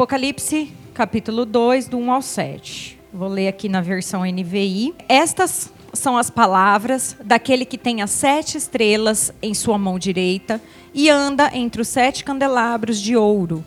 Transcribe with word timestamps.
Apocalipse, 0.00 0.72
capítulo 0.94 1.44
2, 1.44 1.86
do 1.88 1.98
1 1.98 2.10
ao 2.10 2.22
7. 2.22 2.98
Vou 3.12 3.28
ler 3.28 3.48
aqui 3.48 3.68
na 3.68 3.82
versão 3.82 4.22
NVI. 4.22 4.94
Estas 5.06 5.70
são 5.92 6.16
as 6.16 6.30
palavras 6.30 7.14
daquele 7.22 7.66
que 7.66 7.76
tem 7.76 8.00
as 8.00 8.10
sete 8.10 8.56
estrelas 8.56 9.30
em 9.42 9.52
sua 9.52 9.76
mão 9.76 9.98
direita 9.98 10.58
e 10.94 11.10
anda 11.10 11.50
entre 11.52 11.82
os 11.82 11.88
sete 11.88 12.24
candelabros 12.24 12.98
de 12.98 13.14
ouro. 13.14 13.62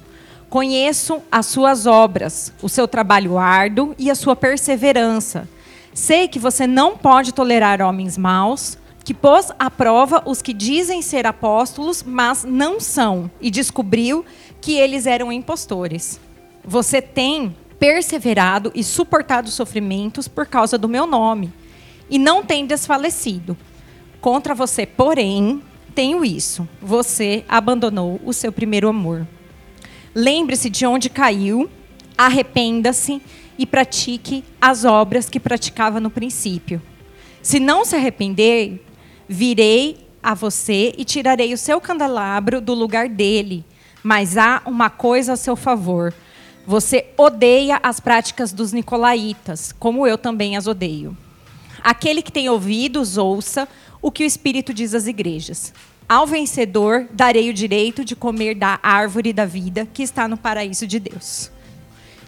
Conheço 0.50 1.22
as 1.32 1.46
suas 1.46 1.86
obras, 1.86 2.52
o 2.64 2.68
seu 2.68 2.88
trabalho 2.88 3.38
árduo 3.38 3.94
e 4.00 4.10
a 4.10 4.16
sua 4.16 4.36
perseverança. 4.36 5.48
Sei 5.94 6.28
que 6.28 6.40
você 6.40 6.66
não 6.66 6.98
pode 6.98 7.32
tolerar 7.32 7.80
homens 7.80 8.18
maus, 8.18 8.76
que 9.04 9.14
pôs 9.14 9.52
à 9.60 9.70
prova 9.70 10.24
os 10.26 10.42
que 10.42 10.52
dizem 10.52 11.04
ser 11.04 11.28
apóstolos, 11.28 12.02
mas 12.02 12.44
não 12.44 12.80
são, 12.80 13.30
e 13.40 13.52
descobriu 13.52 14.26
que 14.60 14.74
eles 14.78 15.06
eram 15.06 15.32
impostores. 15.32 16.20
Você 16.66 17.02
tem 17.02 17.56
perseverado 17.80 18.72
e 18.74 18.84
suportado 18.84 19.50
sofrimentos 19.50 20.28
por 20.28 20.46
causa 20.46 20.78
do 20.78 20.88
meu 20.88 21.06
nome, 21.06 21.52
e 22.10 22.18
não 22.18 22.44
tem 22.44 22.66
desfalecido. 22.66 23.58
Contra 24.22 24.56
você, 24.56 24.86
porém, 24.86 25.62
tenho 25.94 26.24
isso: 26.24 26.68
você 26.82 27.44
abandonou 27.48 28.20
o 28.24 28.32
seu 28.32 28.52
primeiro 28.52 28.88
amor. 28.88 29.28
Lembre-se 30.16 30.70
de 30.70 30.86
onde 30.86 31.10
caiu, 31.10 31.70
arrependa-se 32.18 33.22
e 33.58 33.66
pratique 33.66 34.44
as 34.62 34.86
obras 34.86 35.30
que 35.30 35.40
praticava 35.40 36.00
no 36.00 36.10
princípio. 36.10 36.82
Se 37.42 37.60
não 37.60 37.84
se 37.84 37.96
arrepender, 37.96 38.82
virei 39.28 40.08
a 40.22 40.34
você 40.34 40.94
e 40.98 41.04
tirarei 41.04 41.54
o 41.54 41.58
seu 41.58 41.82
candelabro 41.82 42.62
do 42.62 42.74
lugar 42.74 43.10
dele. 43.10 43.66
Mas 44.02 44.38
há 44.38 44.62
uma 44.66 44.90
coisa 44.90 45.34
a 45.34 45.38
seu 45.38 45.56
favor. 45.56 46.14
Você 46.66 47.08
odeia 47.18 47.80
as 47.84 48.00
práticas 48.00 48.54
dos 48.54 48.72
nicolaítas, 48.72 49.74
como 49.78 50.08
eu 50.08 50.18
também 50.18 50.56
as 50.56 50.66
odeio. 50.66 51.18
Aquele 51.84 52.22
que 52.22 52.32
tem 52.32 52.50
ouvidos, 52.50 53.18
ouça 53.18 53.68
o 54.02 54.10
que 54.10 54.24
o 54.24 54.26
Espírito 54.26 54.74
diz 54.74 54.94
às 54.94 55.06
igrejas. 55.06 55.74
Ao 56.08 56.26
vencedor 56.26 57.08
darei 57.12 57.50
o 57.50 57.54
direito 57.54 58.06
de 58.06 58.16
comer 58.16 58.56
da 58.56 58.80
árvore 58.82 59.34
da 59.34 59.46
vida 59.46 59.88
que 59.94 60.04
está 60.04 60.28
no 60.28 60.38
paraíso 60.38 60.88
de 60.88 61.00
Deus. 61.00 61.52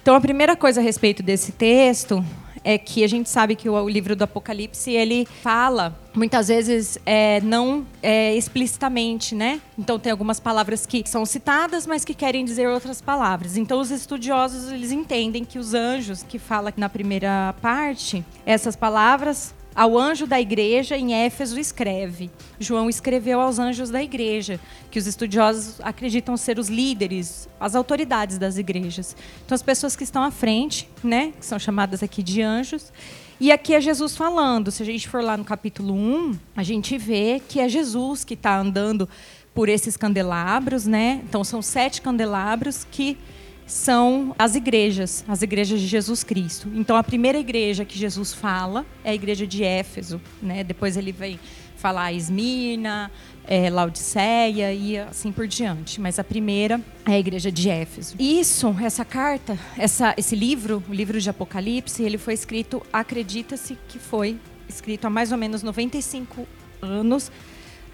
Então, 0.02 0.16
a 0.16 0.22
primeira 0.22 0.56
coisa 0.56 0.82
a 0.82 0.84
respeito 0.84 1.24
desse 1.24 1.52
texto 1.52 2.24
é 2.66 2.80
que 2.80 3.04
a 3.04 3.08
gente 3.08 3.30
sabe 3.30 3.56
que 3.56 3.70
o, 3.70 3.88
livro 3.88 4.16
do 4.16 4.24
Apocalipse 4.24 4.92
ele 4.92 5.28
fala 5.44 5.96
muitas 6.16 6.48
vezes 6.48 6.98
é, 7.06 7.40
não 7.42 7.86
é, 8.02 8.36
explicitamente, 8.36 9.36
né? 9.36 9.62
Então 9.78 10.00
tem 10.00 10.12
algumas 10.12 10.40
palavras 10.40 10.86
que 10.86 11.04
são 11.08 11.26
citadas, 11.26 11.86
mas 11.86 12.04
que 12.04 12.14
querem 12.14 12.44
dizer 12.44 12.68
outras 12.68 13.02
palavras. 13.02 13.56
Então 13.56 13.80
os 13.80 13.92
estudiosos 13.92 14.72
eles 14.72 14.92
entendem 14.92 15.46
que 15.46 15.60
os 15.60 15.74
anjos 15.74 16.24
que 16.24 16.40
fala 16.40 16.74
na 16.76 16.90
primeira 16.90 17.54
parte 17.62 18.26
essas 18.46 18.76
palavras 18.76 19.54
ao 19.76 19.98
anjo 19.98 20.26
da 20.26 20.40
igreja 20.40 20.98
em 20.98 21.14
Éfeso 21.14 21.60
escreve. 21.60 22.32
João 22.60 22.90
escreveu 22.90 23.42
aos 23.42 23.60
anjos 23.60 23.90
da 23.90 24.02
igreja, 24.02 24.60
que 24.90 24.98
os 24.98 25.06
estudiosos 25.06 25.82
acreditam 25.82 26.38
ser 26.38 26.58
os 26.58 26.70
líderes, 26.70 27.50
as 27.60 27.76
autoridades 27.76 28.38
das 28.38 28.58
igrejas. 28.58 29.16
Então 29.46 29.54
as 29.54 29.62
pessoas 29.62 29.96
que 29.96 30.04
estão 30.04 30.24
à 30.24 30.32
frente, 30.32 30.90
né, 31.04 31.34
que 31.38 31.46
são 31.46 31.60
chamadas 31.60 32.02
aqui 32.02 32.24
de 32.24 32.42
anjos, 32.42 32.94
e 33.38 33.52
aqui 33.52 33.74
é 33.74 33.82
Jesus 33.82 34.16
falando. 34.16 34.72
Se 34.72 34.82
a 34.82 34.86
gente 34.86 35.10
for 35.10 35.22
lá 35.22 35.36
no 35.36 35.44
capítulo 35.44 35.94
1, 35.94 36.40
a 36.56 36.64
gente 36.64 36.98
vê 36.98 37.42
que 37.46 37.60
é 37.60 37.68
Jesus 37.68 38.24
que 38.24 38.34
está 38.34 38.58
andando 38.58 39.10
por 39.54 39.68
esses 39.68 39.98
candelabros, 39.98 40.86
né? 40.86 41.22
Então 41.28 41.44
são 41.44 41.62
sete 41.62 42.02
candelabros 42.02 42.88
que 42.90 43.18
são 43.66 44.36
as 44.38 44.56
igrejas, 44.56 45.26
as 45.28 45.42
igrejas 45.42 45.80
de 45.82 45.88
Jesus 45.88 46.24
Cristo. 46.24 46.70
Então, 46.74 46.96
a 46.96 47.04
primeira 47.04 47.38
igreja 47.38 47.84
que 47.84 47.98
Jesus 47.98 48.34
fala 48.34 48.86
é 49.04 49.12
a 49.12 49.16
igreja 49.16 49.48
de 49.48 49.64
Éfeso. 49.64 50.22
Né? 50.42 50.64
Depois 50.64 50.98
ele 50.98 51.12
vem 51.12 51.40
falar 51.76 52.14
Esmirna, 52.14 53.12
é, 53.48 53.70
Laodiceia 53.70 54.74
e 54.74 54.98
assim 54.98 55.32
por 55.32 55.48
diante. 55.48 56.00
Mas 56.00 56.20
a 56.20 56.24
primeira 56.24 56.80
é 57.06 57.14
a 57.14 57.20
igreja 57.20 57.52
de 57.52 57.70
Éfeso. 57.70 58.16
Isso, 58.20 58.76
essa 58.82 59.04
carta, 59.04 59.58
essa, 59.78 60.14
esse 60.18 60.36
livro, 60.36 60.84
o 60.90 60.94
livro 60.94 61.20
de 61.20 61.30
Apocalipse, 61.30 62.04
ele 62.04 62.18
foi 62.18 62.34
escrito, 62.34 62.82
acredita-se 62.92 63.78
que 63.88 64.00
foi 64.00 64.38
escrito 64.70 65.06
há 65.06 65.10
mais 65.10 65.32
ou 65.32 65.38
menos 65.38 65.64
95 65.64 66.48
anos 66.82 67.32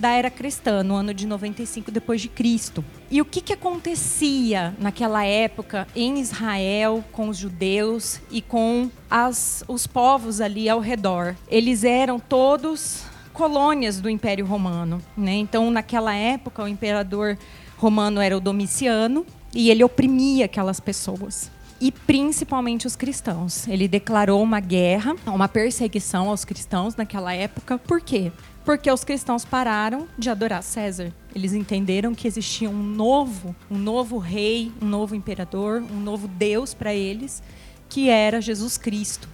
da 0.02 0.10
era 0.10 0.32
cristã, 0.32 0.84
no 0.84 0.96
ano 0.96 1.14
de 1.14 1.28
95 1.28 1.92
depois 1.92 2.20
de 2.20 2.28
Cristo. 2.28 2.84
E 3.10 3.22
o 3.22 3.26
que, 3.26 3.40
que 3.40 3.54
acontecia 3.54 4.76
naquela 4.80 5.24
época 5.24 5.88
em 5.96 6.20
Israel 6.20 7.04
com 7.12 7.30
os 7.30 7.38
judeus 7.38 8.20
e 8.32 8.42
com 8.42 8.90
as, 9.10 9.64
os 9.68 9.86
povos 9.86 10.42
ali 10.42 10.68
ao 10.68 10.80
redor? 10.80 11.36
Eles 11.48 11.84
eram 11.84 12.20
todos 12.20 13.04
colônias 13.32 14.02
do 14.02 14.10
Império 14.10 14.46
Romano, 14.46 15.02
né? 15.16 15.34
Então, 15.34 15.70
naquela 15.70 16.14
época, 16.16 16.64
o 16.64 16.68
imperador 16.68 17.38
romano 17.78 18.20
era 18.20 18.36
o 18.36 18.42
Domiciano 18.42 19.26
e 19.54 19.70
ele 19.70 19.84
oprimia 19.84 20.46
aquelas 20.46 20.80
pessoas 20.80 21.52
e 21.82 21.92
principalmente 21.92 22.86
os 22.86 22.96
cristãos. 22.96 23.68
Ele 23.68 23.88
declarou 23.88 24.42
uma 24.42 24.60
guerra, 24.60 25.16
uma 25.26 25.48
perseguição 25.48 26.30
aos 26.30 26.46
cristãos 26.46 26.96
naquela 26.96 27.34
época. 27.34 27.80
Por 27.80 28.00
quê? 28.00 28.32
Porque 28.64 28.92
os 28.92 29.04
cristãos 29.04 29.44
pararam 29.44 30.08
de 30.18 30.30
adorar 30.30 30.62
César. 30.62 31.12
Eles 31.34 31.54
entenderam 31.54 32.14
que 32.14 32.28
existia 32.28 32.70
um 32.70 32.84
novo, 32.84 33.56
um 33.70 33.78
novo 33.78 34.18
rei, 34.18 34.72
um 34.82 34.86
novo 34.86 35.16
imperador, 35.16 35.82
um 35.82 36.00
novo 36.00 36.28
Deus 36.28 36.74
para 36.74 36.94
eles, 36.94 37.42
que 37.90 38.10
era 38.10 38.40
Jesus 38.40 38.78
Cristo 38.78 39.28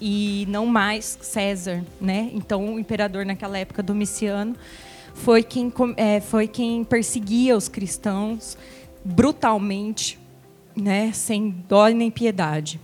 e 0.00 0.46
não 0.48 0.66
mais 0.66 1.18
César, 1.20 1.84
né? 2.00 2.30
Então 2.32 2.74
o 2.74 2.78
imperador 2.78 3.26
naquela 3.26 3.58
época 3.58 3.82
Domiciano 3.82 4.56
foi 5.14 5.42
quem 5.42 5.72
é, 5.96 6.20
foi 6.20 6.48
quem 6.48 6.82
perseguia 6.84 7.56
os 7.56 7.68
cristãos 7.68 8.56
brutalmente, 9.04 10.18
né? 10.74 11.12
Sem 11.12 11.50
dó 11.68 11.88
nem 11.88 12.10
piedade. 12.10 12.80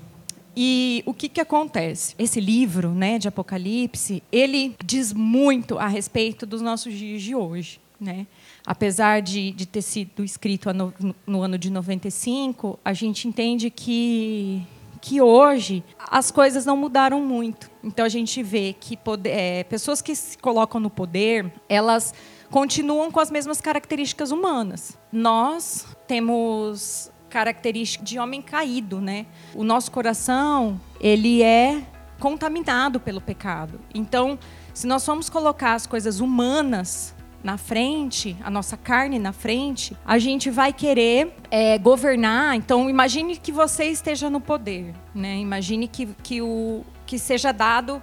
E 0.57 1.03
o 1.05 1.13
que, 1.13 1.29
que 1.29 1.41
acontece? 1.41 2.15
Esse 2.19 2.41
livro 2.41 2.91
né, 2.91 3.19
de 3.19 3.29
Apocalipse, 3.29 4.23
ele 4.33 4.75
diz 4.83 5.13
muito 5.13 5.79
a 5.79 5.87
respeito 5.87 6.47
dos 6.47 6.63
nossos 6.63 6.95
dias 6.95 7.21
de 7.21 7.35
hoje. 7.35 7.79
Né? 8.01 8.27
Apesar 8.65 9.21
de, 9.21 9.53
de 9.53 9.67
ter 9.67 9.83
sido 9.83 10.25
escrito 10.25 10.73
no, 10.73 10.95
no 11.27 11.43
ano 11.43 11.59
de 11.59 11.71
95, 11.71 12.79
a 12.85 12.93
gente 12.93 13.29
entende 13.29 13.71
que, 13.71 14.63
que 15.01 15.21
hoje 15.21 15.85
as 15.99 16.31
coisas 16.31 16.65
não 16.65 16.77
mudaram 16.77 17.23
muito. 17.23 17.71
Então 17.85 18.05
a 18.05 18.09
gente 18.09 18.43
vê 18.43 18.75
que 18.79 18.97
poder, 18.97 19.31
é, 19.31 19.65
pessoas 19.65 20.01
que 20.01 20.15
se 20.15 20.39
colocam 20.39 20.81
no 20.81 20.91
poder, 20.91 21.53
elas 21.69 22.15
continuam 22.51 23.11
com 23.11 23.21
as 23.21 23.31
mesmas 23.31 23.61
características 23.61 24.31
humanas. 24.31 24.99
Nós 25.13 25.87
temos 26.07 27.11
característica 27.37 28.03
de 28.03 28.19
homem 28.19 28.41
caído, 28.41 28.99
né? 28.99 29.27
O 29.55 29.63
nosso 29.63 29.91
coração, 29.93 30.81
ele 30.99 31.43
é 31.43 31.83
contaminado 32.19 32.99
pelo 32.99 33.21
pecado. 33.21 33.79
Então, 33.95 34.39
se 34.73 34.87
nós 34.87 35.05
formos 35.05 35.29
colocar 35.29 35.75
as 35.75 35.87
coisas 35.87 36.19
humanas 36.19 37.15
na 37.45 37.59
frente, 37.59 38.35
a 38.43 38.49
nossa 38.49 38.75
carne 38.75 39.19
na 39.19 39.35
frente, 39.35 39.95
a 40.03 40.19
gente 40.19 40.49
vai 40.49 40.73
querer 40.73 41.37
é, 41.51 41.77
governar. 41.77 42.57
Então, 42.57 42.89
imagine 42.89 43.37
que 43.37 43.53
você 43.53 43.85
esteja 43.85 44.31
no 44.31 44.41
poder, 44.41 44.95
né? 45.15 45.37
Imagine 45.37 45.87
que, 45.89 46.07
que, 46.23 46.41
o, 46.41 46.87
que 47.05 47.19
seja 47.19 47.53
dado 47.53 48.03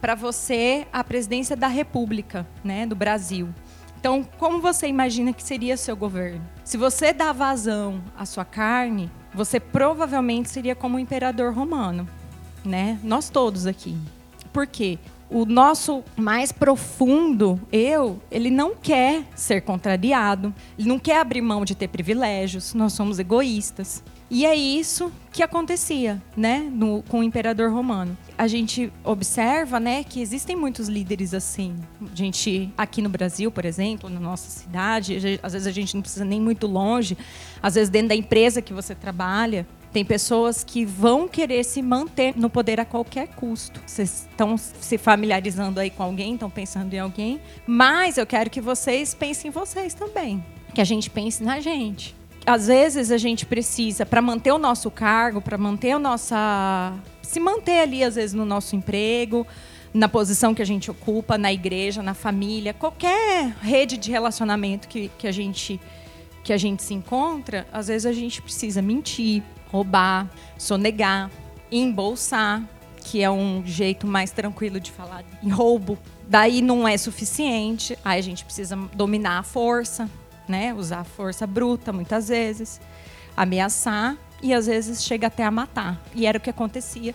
para 0.00 0.16
você 0.16 0.84
a 0.92 1.04
presidência 1.04 1.54
da 1.54 1.68
República, 1.68 2.44
né, 2.64 2.86
do 2.86 2.96
Brasil. 2.96 3.50
Então, 4.04 4.22
como 4.36 4.60
você 4.60 4.86
imagina 4.86 5.32
que 5.32 5.42
seria 5.42 5.78
seu 5.78 5.96
governo? 5.96 6.46
Se 6.62 6.76
você 6.76 7.10
dá 7.10 7.32
vazão 7.32 8.04
à 8.14 8.26
sua 8.26 8.44
carne, 8.44 9.10
você 9.32 9.58
provavelmente 9.58 10.50
seria 10.50 10.74
como 10.74 10.98
o 10.98 11.00
imperador 11.00 11.54
romano, 11.54 12.06
né? 12.62 13.00
Nós 13.02 13.30
todos 13.30 13.66
aqui. 13.66 13.96
Por 14.52 14.66
quê? 14.66 14.98
O 15.30 15.44
nosso 15.44 16.04
mais 16.16 16.52
profundo 16.52 17.60
eu, 17.72 18.20
ele 18.30 18.50
não 18.50 18.74
quer 18.74 19.24
ser 19.34 19.62
contrariado, 19.62 20.54
ele 20.78 20.88
não 20.88 20.98
quer 20.98 21.18
abrir 21.18 21.40
mão 21.40 21.64
de 21.64 21.74
ter 21.74 21.88
privilégios, 21.88 22.74
nós 22.74 22.92
somos 22.92 23.18
egoístas. 23.18 24.02
E 24.30 24.46
é 24.46 24.54
isso 24.54 25.12
que 25.32 25.42
acontecia, 25.42 26.22
né, 26.36 26.58
no, 26.72 27.02
com 27.04 27.20
o 27.20 27.22
imperador 27.22 27.70
romano. 27.70 28.16
A 28.38 28.46
gente 28.46 28.92
observa, 29.04 29.78
né, 29.78 30.02
que 30.02 30.20
existem 30.20 30.56
muitos 30.56 30.88
líderes 30.88 31.34
assim. 31.34 31.76
A 32.00 32.16
gente 32.16 32.72
aqui 32.76 33.02
no 33.02 33.08
Brasil, 33.08 33.50
por 33.50 33.64
exemplo, 33.64 34.08
na 34.08 34.18
nossa 34.18 34.48
cidade, 34.48 35.38
às 35.42 35.52
vezes 35.52 35.68
a 35.68 35.70
gente 35.70 35.94
não 35.94 36.00
precisa 36.00 36.24
nem 36.24 36.40
muito 36.40 36.66
longe, 36.66 37.18
às 37.62 37.74
vezes 37.74 37.90
dentro 37.90 38.08
da 38.08 38.16
empresa 38.16 38.62
que 38.62 38.72
você 38.72 38.94
trabalha, 38.94 39.66
tem 39.94 40.04
pessoas 40.04 40.64
que 40.64 40.84
vão 40.84 41.28
querer 41.28 41.64
se 41.64 41.80
manter 41.80 42.36
no 42.36 42.50
poder 42.50 42.80
a 42.80 42.84
qualquer 42.84 43.28
custo. 43.28 43.80
Vocês 43.86 44.26
estão 44.28 44.56
se 44.58 44.98
familiarizando 44.98 45.78
aí 45.78 45.88
com 45.88 46.02
alguém, 46.02 46.34
estão 46.34 46.50
pensando 46.50 46.92
em 46.92 46.98
alguém, 46.98 47.40
mas 47.64 48.18
eu 48.18 48.26
quero 48.26 48.50
que 48.50 48.60
vocês 48.60 49.14
pensem 49.14 49.50
em 49.50 49.52
vocês 49.52 49.94
também. 49.94 50.44
Que 50.74 50.80
a 50.80 50.84
gente 50.84 51.08
pense 51.08 51.44
na 51.44 51.60
gente 51.60 52.12
às 52.46 52.66
vezes 52.66 53.10
a 53.10 53.16
gente 53.16 53.46
precisa, 53.46 54.04
para 54.04 54.20
manter 54.20 54.52
o 54.52 54.58
nosso 54.58 54.90
cargo, 54.90 55.40
para 55.40 55.56
manter 55.56 55.92
a 55.92 55.98
nossa. 55.98 56.92
se 57.22 57.40
manter 57.40 57.80
ali, 57.80 58.04
às 58.04 58.16
vezes, 58.16 58.34
no 58.34 58.44
nosso 58.44 58.76
emprego, 58.76 59.46
na 59.94 60.10
posição 60.10 60.54
que 60.54 60.60
a 60.60 60.66
gente 60.66 60.90
ocupa, 60.90 61.38
na 61.38 61.50
igreja, 61.50 62.02
na 62.02 62.12
família, 62.12 62.74
qualquer 62.74 63.54
rede 63.62 63.96
de 63.96 64.10
relacionamento 64.10 64.88
que, 64.88 65.10
que, 65.16 65.26
a, 65.26 65.32
gente, 65.32 65.80
que 66.42 66.52
a 66.52 66.58
gente 66.58 66.82
se 66.82 66.92
encontra, 66.92 67.66
às 67.72 67.86
vezes 67.88 68.04
a 68.04 68.12
gente 68.12 68.42
precisa 68.42 68.82
mentir, 68.82 69.42
roubar, 69.74 70.30
sonegar, 70.56 71.28
embolsar, 71.72 72.62
que 73.00 73.20
é 73.20 73.28
um 73.28 73.60
jeito 73.66 74.06
mais 74.06 74.30
tranquilo 74.30 74.78
de 74.78 74.92
falar 74.92 75.24
em 75.42 75.48
roubo. 75.48 75.98
Daí 76.28 76.62
não 76.62 76.86
é 76.86 76.96
suficiente, 76.96 77.98
aí 78.04 78.20
a 78.20 78.22
gente 78.22 78.44
precisa 78.44 78.76
dominar 78.94 79.40
a 79.40 79.42
força, 79.42 80.08
né? 80.46 80.72
Usar 80.72 81.00
a 81.00 81.04
força 81.04 81.44
bruta 81.44 81.92
muitas 81.92 82.28
vezes, 82.28 82.80
ameaçar 83.36 84.16
e 84.40 84.54
às 84.54 84.66
vezes 84.66 85.02
chega 85.02 85.26
até 85.26 85.42
a 85.42 85.50
matar. 85.50 86.00
E 86.14 86.24
era 86.24 86.38
o 86.38 86.40
que 86.40 86.50
acontecia 86.50 87.12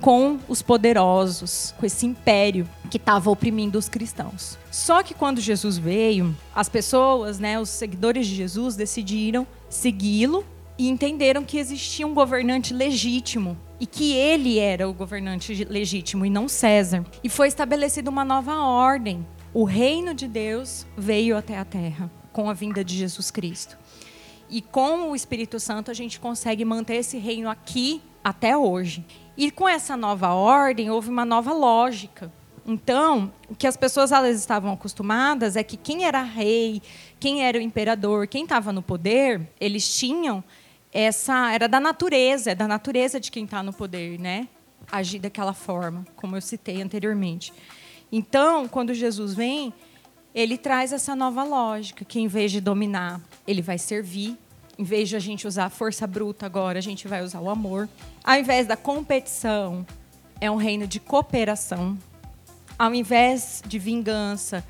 com 0.00 0.38
os 0.48 0.62
poderosos, 0.62 1.74
com 1.76 1.84
esse 1.84 2.06
império 2.06 2.66
que 2.90 2.96
estava 2.96 3.28
oprimindo 3.30 3.78
os 3.78 3.86
cristãos. 3.86 4.56
Só 4.70 5.02
que 5.02 5.12
quando 5.12 5.42
Jesus 5.42 5.76
veio, 5.76 6.34
as 6.54 6.70
pessoas, 6.70 7.38
né, 7.38 7.60
os 7.60 7.68
seguidores 7.68 8.26
de 8.26 8.34
Jesus 8.34 8.76
decidiram 8.76 9.46
segui-lo 9.68 10.42
e 10.78 10.88
entenderam 10.88 11.44
que 11.44 11.58
existia 11.58 12.06
um 12.06 12.14
governante 12.14 12.72
legítimo 12.72 13.58
e 13.80 13.86
que 13.86 14.14
ele 14.14 14.58
era 14.58 14.88
o 14.88 14.94
governante 14.94 15.64
legítimo 15.64 16.24
e 16.24 16.30
não 16.30 16.48
César. 16.48 17.04
E 17.22 17.28
foi 17.28 17.48
estabelecida 17.48 18.08
uma 18.08 18.24
nova 18.24 18.56
ordem. 18.58 19.26
O 19.52 19.64
reino 19.64 20.14
de 20.14 20.28
Deus 20.28 20.86
veio 20.96 21.36
até 21.36 21.58
a 21.58 21.64
terra 21.64 22.10
com 22.32 22.48
a 22.48 22.54
vinda 22.54 22.84
de 22.84 22.96
Jesus 22.96 23.30
Cristo. 23.30 23.76
E 24.48 24.62
com 24.62 25.10
o 25.10 25.16
Espírito 25.16 25.58
Santo 25.58 25.90
a 25.90 25.94
gente 25.94 26.20
consegue 26.20 26.64
manter 26.64 26.96
esse 26.96 27.18
reino 27.18 27.50
aqui 27.50 28.00
até 28.22 28.56
hoje. 28.56 29.04
E 29.36 29.50
com 29.50 29.68
essa 29.68 29.96
nova 29.96 30.32
ordem 30.32 30.90
houve 30.90 31.10
uma 31.10 31.24
nova 31.24 31.52
lógica. 31.52 32.32
Então, 32.66 33.32
o 33.48 33.54
que 33.54 33.66
as 33.66 33.76
pessoas 33.76 34.12
elas 34.12 34.38
estavam 34.38 34.72
acostumadas 34.72 35.56
é 35.56 35.62
que 35.62 35.76
quem 35.76 36.04
era 36.04 36.22
rei, 36.22 36.82
quem 37.18 37.42
era 37.42 37.58
o 37.58 37.62
imperador, 37.62 38.26
quem 38.26 38.42
estava 38.42 38.72
no 38.72 38.82
poder, 38.82 39.50
eles 39.58 39.96
tinham 39.98 40.44
essa 41.04 41.52
era 41.52 41.68
da 41.68 41.78
natureza, 41.78 42.50
é 42.50 42.54
da 42.56 42.66
natureza 42.66 43.20
de 43.20 43.30
quem 43.30 43.44
está 43.44 43.62
no 43.62 43.72
poder, 43.72 44.18
né? 44.18 44.48
Agir 44.90 45.20
daquela 45.20 45.52
forma, 45.52 46.04
como 46.16 46.36
eu 46.36 46.40
citei 46.40 46.82
anteriormente. 46.82 47.52
Então, 48.10 48.66
quando 48.66 48.92
Jesus 48.92 49.32
vem, 49.32 49.72
ele 50.34 50.58
traz 50.58 50.92
essa 50.92 51.14
nova 51.14 51.44
lógica, 51.44 52.04
que 52.04 52.18
em 52.18 52.26
vez 52.26 52.50
de 52.50 52.60
dominar, 52.60 53.20
ele 53.46 53.62
vai 53.62 53.78
servir. 53.78 54.36
Em 54.76 54.82
vez 54.82 55.08
de 55.08 55.14
a 55.14 55.20
gente 55.20 55.46
usar 55.46 55.66
a 55.66 55.70
força 55.70 56.04
bruta 56.04 56.46
agora, 56.46 56.78
a 56.78 56.82
gente 56.82 57.06
vai 57.06 57.22
usar 57.22 57.40
o 57.40 57.48
amor. 57.48 57.88
Ao 58.24 58.36
invés 58.36 58.66
da 58.66 58.76
competição, 58.76 59.86
é 60.40 60.50
um 60.50 60.56
reino 60.56 60.84
de 60.84 60.98
cooperação. 60.98 61.96
Ao 62.76 62.92
invés 62.92 63.62
de 63.64 63.78
vingança, 63.78 64.64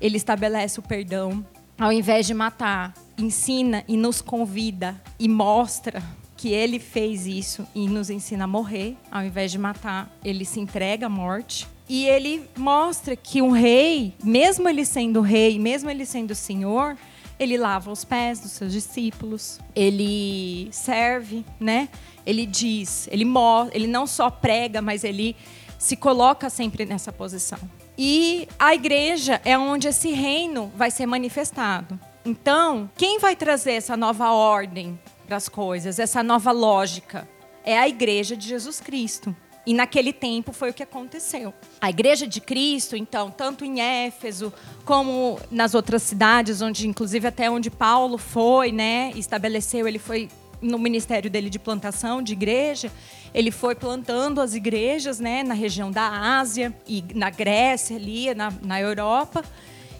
ele 0.00 0.16
estabelece 0.16 0.78
o 0.78 0.82
perdão. 0.82 1.44
Ao 1.78 1.92
invés 1.92 2.26
de 2.26 2.34
matar, 2.34 2.94
ensina 3.18 3.84
e 3.88 3.96
nos 3.96 4.22
convida 4.22 5.00
e 5.18 5.28
mostra 5.28 6.02
que 6.36 6.50
ele 6.50 6.78
fez 6.78 7.26
isso 7.26 7.66
e 7.74 7.88
nos 7.88 8.10
ensina 8.10 8.44
a 8.44 8.46
morrer, 8.46 8.96
ao 9.10 9.24
invés 9.24 9.50
de 9.50 9.58
matar, 9.58 10.08
ele 10.24 10.44
se 10.44 10.60
entrega 10.60 11.06
à 11.06 11.08
morte. 11.08 11.66
E 11.88 12.06
ele 12.06 12.48
mostra 12.56 13.16
que 13.16 13.42
um 13.42 13.50
rei, 13.50 14.14
mesmo 14.22 14.68
ele 14.68 14.84
sendo 14.84 15.20
rei, 15.20 15.58
mesmo 15.58 15.90
ele 15.90 16.06
sendo 16.06 16.34
senhor, 16.34 16.96
ele 17.38 17.58
lava 17.58 17.90
os 17.90 18.04
pés 18.04 18.40
dos 18.40 18.52
seus 18.52 18.72
discípulos, 18.72 19.58
ele 19.74 20.68
serve, 20.70 21.44
né? 21.58 21.88
Ele 22.24 22.46
diz, 22.46 23.08
ele 23.10 23.26
ele 23.72 23.86
não 23.86 24.06
só 24.06 24.30
prega, 24.30 24.80
mas 24.80 25.02
ele 25.02 25.36
se 25.78 25.96
coloca 25.96 26.48
sempre 26.48 26.86
nessa 26.86 27.12
posição. 27.12 27.58
E 27.96 28.48
a 28.58 28.74
igreja 28.74 29.40
é 29.44 29.56
onde 29.56 29.88
esse 29.88 30.10
reino 30.10 30.72
vai 30.76 30.90
ser 30.90 31.06
manifestado. 31.06 31.98
Então, 32.24 32.90
quem 32.96 33.18
vai 33.18 33.36
trazer 33.36 33.72
essa 33.72 33.96
nova 33.96 34.30
ordem 34.30 34.98
para 35.26 35.36
as 35.36 35.48
coisas, 35.48 35.98
essa 35.98 36.22
nova 36.22 36.50
lógica? 36.50 37.28
É 37.64 37.78
a 37.78 37.88
igreja 37.88 38.36
de 38.36 38.48
Jesus 38.48 38.80
Cristo. 38.80 39.34
E 39.66 39.72
naquele 39.72 40.12
tempo 40.12 40.52
foi 40.52 40.70
o 40.70 40.74
que 40.74 40.82
aconteceu. 40.82 41.54
A 41.80 41.88
igreja 41.88 42.26
de 42.26 42.40
Cristo, 42.40 42.96
então, 42.96 43.30
tanto 43.30 43.64
em 43.64 43.80
Éfeso 43.80 44.52
como 44.84 45.38
nas 45.50 45.74
outras 45.74 46.02
cidades, 46.02 46.60
onde 46.60 46.86
inclusive 46.86 47.26
até 47.26 47.50
onde 47.50 47.70
Paulo 47.70 48.18
foi, 48.18 48.72
né, 48.72 49.12
estabeleceu, 49.14 49.88
ele 49.88 49.98
foi 49.98 50.28
no 50.64 50.78
ministério 50.78 51.30
dele 51.30 51.50
de 51.50 51.58
plantação 51.58 52.22
de 52.22 52.32
igreja, 52.32 52.90
ele 53.32 53.50
foi 53.50 53.74
plantando 53.74 54.40
as 54.40 54.54
igrejas, 54.54 55.20
né, 55.20 55.42
na 55.42 55.54
região 55.54 55.90
da 55.90 56.38
Ásia 56.38 56.74
e 56.88 57.04
na 57.14 57.30
Grécia 57.30 57.96
ali, 57.96 58.34
na, 58.34 58.52
na 58.62 58.80
Europa. 58.80 59.44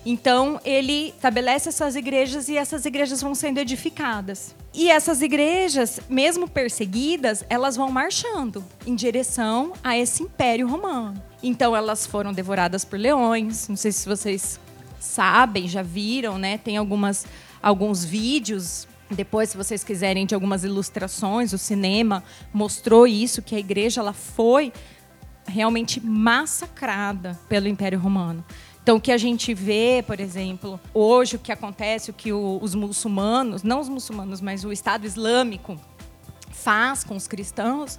Então, 0.06 0.60
ele 0.64 1.08
estabelece 1.08 1.70
essas 1.70 1.96
igrejas 1.96 2.48
e 2.48 2.56
essas 2.56 2.84
igrejas 2.84 3.22
vão 3.22 3.34
sendo 3.34 3.58
edificadas. 3.58 4.54
E 4.72 4.90
essas 4.90 5.22
igrejas, 5.22 5.98
mesmo 6.08 6.46
perseguidas, 6.46 7.44
elas 7.48 7.74
vão 7.74 7.90
marchando 7.90 8.62
em 8.86 8.94
direção 8.94 9.72
a 9.82 9.96
esse 9.96 10.22
império 10.22 10.68
romano. 10.68 11.22
Então, 11.42 11.74
elas 11.74 12.06
foram 12.06 12.34
devoradas 12.34 12.84
por 12.84 12.98
leões. 12.98 13.66
Não 13.66 13.76
sei 13.76 13.92
se 13.92 14.06
vocês 14.06 14.60
sabem, 15.00 15.66
já 15.68 15.82
viram, 15.82 16.38
né? 16.38 16.58
Tem 16.58 16.76
algumas, 16.76 17.26
alguns 17.62 18.04
vídeos 18.04 18.86
depois, 19.10 19.50
se 19.50 19.56
vocês 19.56 19.84
quiserem, 19.84 20.26
de 20.26 20.34
algumas 20.34 20.64
ilustrações, 20.64 21.52
o 21.52 21.58
cinema 21.58 22.22
mostrou 22.52 23.06
isso, 23.06 23.42
que 23.42 23.54
a 23.54 23.58
igreja 23.58 24.00
ela 24.00 24.12
foi 24.12 24.72
realmente 25.46 26.04
massacrada 26.04 27.38
pelo 27.48 27.68
Império 27.68 27.98
Romano. 27.98 28.44
Então, 28.82 28.96
o 28.96 29.00
que 29.00 29.12
a 29.12 29.16
gente 29.18 29.54
vê, 29.54 30.04
por 30.06 30.20
exemplo, 30.20 30.78
hoje, 30.92 31.36
o 31.36 31.38
que 31.38 31.50
acontece, 31.50 32.10
o 32.10 32.14
que 32.14 32.32
o, 32.32 32.58
os 32.60 32.74
muçulmanos, 32.74 33.62
não 33.62 33.80
os 33.80 33.88
muçulmanos, 33.88 34.40
mas 34.40 34.64
o 34.64 34.72
Estado 34.72 35.06
Islâmico 35.06 35.78
faz 36.50 37.02
com 37.02 37.16
os 37.16 37.26
cristãos, 37.26 37.98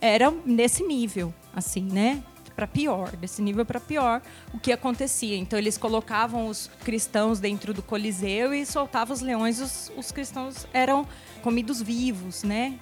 era 0.00 0.30
nesse 0.44 0.82
nível, 0.82 1.32
assim, 1.54 1.82
né? 1.82 2.22
Para 2.58 2.66
pior, 2.66 3.14
desse 3.14 3.40
nível 3.40 3.64
para 3.64 3.78
pior, 3.78 4.20
o 4.52 4.58
que 4.58 4.72
acontecia. 4.72 5.36
Então, 5.36 5.56
eles 5.56 5.78
colocavam 5.78 6.48
os 6.48 6.68
cristãos 6.82 7.38
dentro 7.38 7.72
do 7.72 7.84
Coliseu 7.84 8.52
e 8.52 8.66
soltavam 8.66 9.14
os 9.14 9.20
leões, 9.20 9.60
os, 9.60 9.92
os 9.96 10.10
cristãos 10.10 10.66
eram 10.72 11.06
comidos 11.40 11.80
vivos, 11.80 12.42
né? 12.42 12.76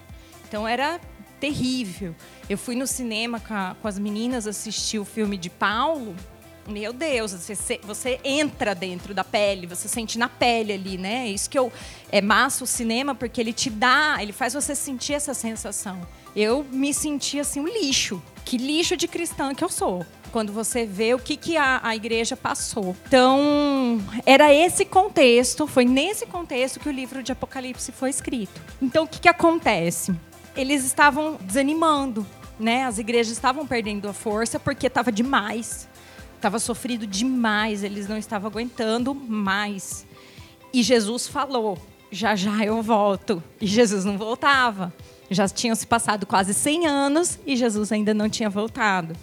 Então, 0.49 0.67
era 0.67 0.99
terrível. 1.39 2.17
Eu 2.49 2.57
fui 2.57 2.75
no 2.75 2.87
cinema 2.87 3.39
com, 3.39 3.53
a, 3.53 3.77
com 3.83 3.87
as 3.87 3.99
meninas 3.99 4.47
assistir 4.47 4.99
o 4.99 5.05
filme 5.05 5.37
de 5.37 5.51
Paulo, 5.51 6.17
meu 6.69 6.93
Deus, 6.93 7.33
você, 7.33 7.81
você 7.83 8.21
entra 8.25 8.75
dentro 8.75 9.15
da 9.15 9.23
pele, 9.23 9.67
você 9.67 9.89
sente 9.89 10.19
na 10.19 10.29
pele 10.29 10.73
ali, 10.73 10.99
né? 10.99 11.29
Isso 11.29 11.49
que 11.49 11.59
eu 11.59 11.73
é 12.11 12.21
massa 12.21 12.65
o 12.65 12.67
cinema 12.67 13.15
porque 13.15 13.41
ele 13.41 13.53
te 13.53 13.71
dá, 13.71 14.17
ele 14.21 14.33
faz 14.33 14.55
você 14.55 14.75
sentir 14.75 15.15
essa 15.15 15.35
sensação. 15.35 16.01
Eu 16.35 16.65
me 16.71 16.93
senti 16.93 17.39
assim 17.39 17.61
um 17.61 17.67
lixo. 17.67 18.23
Que 18.45 18.57
lixo 18.57 18.97
de 18.97 19.09
cristã 19.09 19.55
que 19.55 19.65
eu 19.65 19.69
sou. 19.69 20.05
Quando 20.33 20.53
você 20.53 20.85
vê 20.85 21.15
o 21.15 21.19
que, 21.19 21.37
que 21.37 21.57
a, 21.57 21.81
a 21.83 21.97
igreja 21.97 22.37
passou. 22.37 22.95
Então, 23.07 23.99
era 24.27 24.53
esse 24.53 24.85
contexto, 24.85 25.67
foi 25.67 25.85
nesse 25.85 26.27
contexto 26.27 26.79
que 26.79 26.89
o 26.89 26.93
livro 26.93 27.23
de 27.23 27.33
Apocalipse 27.33 27.91
foi 27.93 28.11
escrito. 28.11 28.61
Então, 28.83 29.05
o 29.05 29.09
que, 29.09 29.21
que 29.21 29.29
acontece? 29.29 30.15
Eles 30.55 30.85
estavam 30.85 31.39
desanimando, 31.41 32.27
né? 32.59 32.85
As 32.85 32.99
igrejas 32.99 33.33
estavam 33.33 33.67
perdendo 33.67 34.09
a 34.09 34.13
força 34.13 34.61
porque 34.61 34.89
estava 34.89 35.11
demais 35.11 35.89
estava 36.47 36.59
sofrido 36.61 37.09
demais, 37.09 37.83
eles 37.83 38.07
não 38.07 38.17
estavam 38.17 38.49
aguentando 38.49 39.13
mais. 39.13 40.07
E 40.73 40.81
Jesus 40.81 41.27
falou: 41.27 41.77
já 42.11 42.37
já 42.37 42.65
eu 42.65 42.81
volto. 42.83 43.43
E 43.61 43.67
Jesus 43.67 44.05
não 44.05 44.17
voltava. 44.17 44.95
Já 45.29 45.49
tinham 45.49 45.75
se 45.75 45.87
passado 45.87 46.25
quase 46.25 46.55
100 46.55 46.87
anos 46.87 47.39
e 47.45 47.57
Jesus 47.57 47.91
ainda 47.91 48.15
não 48.15 48.29
tinha 48.29 48.49
voltado. 48.49 49.17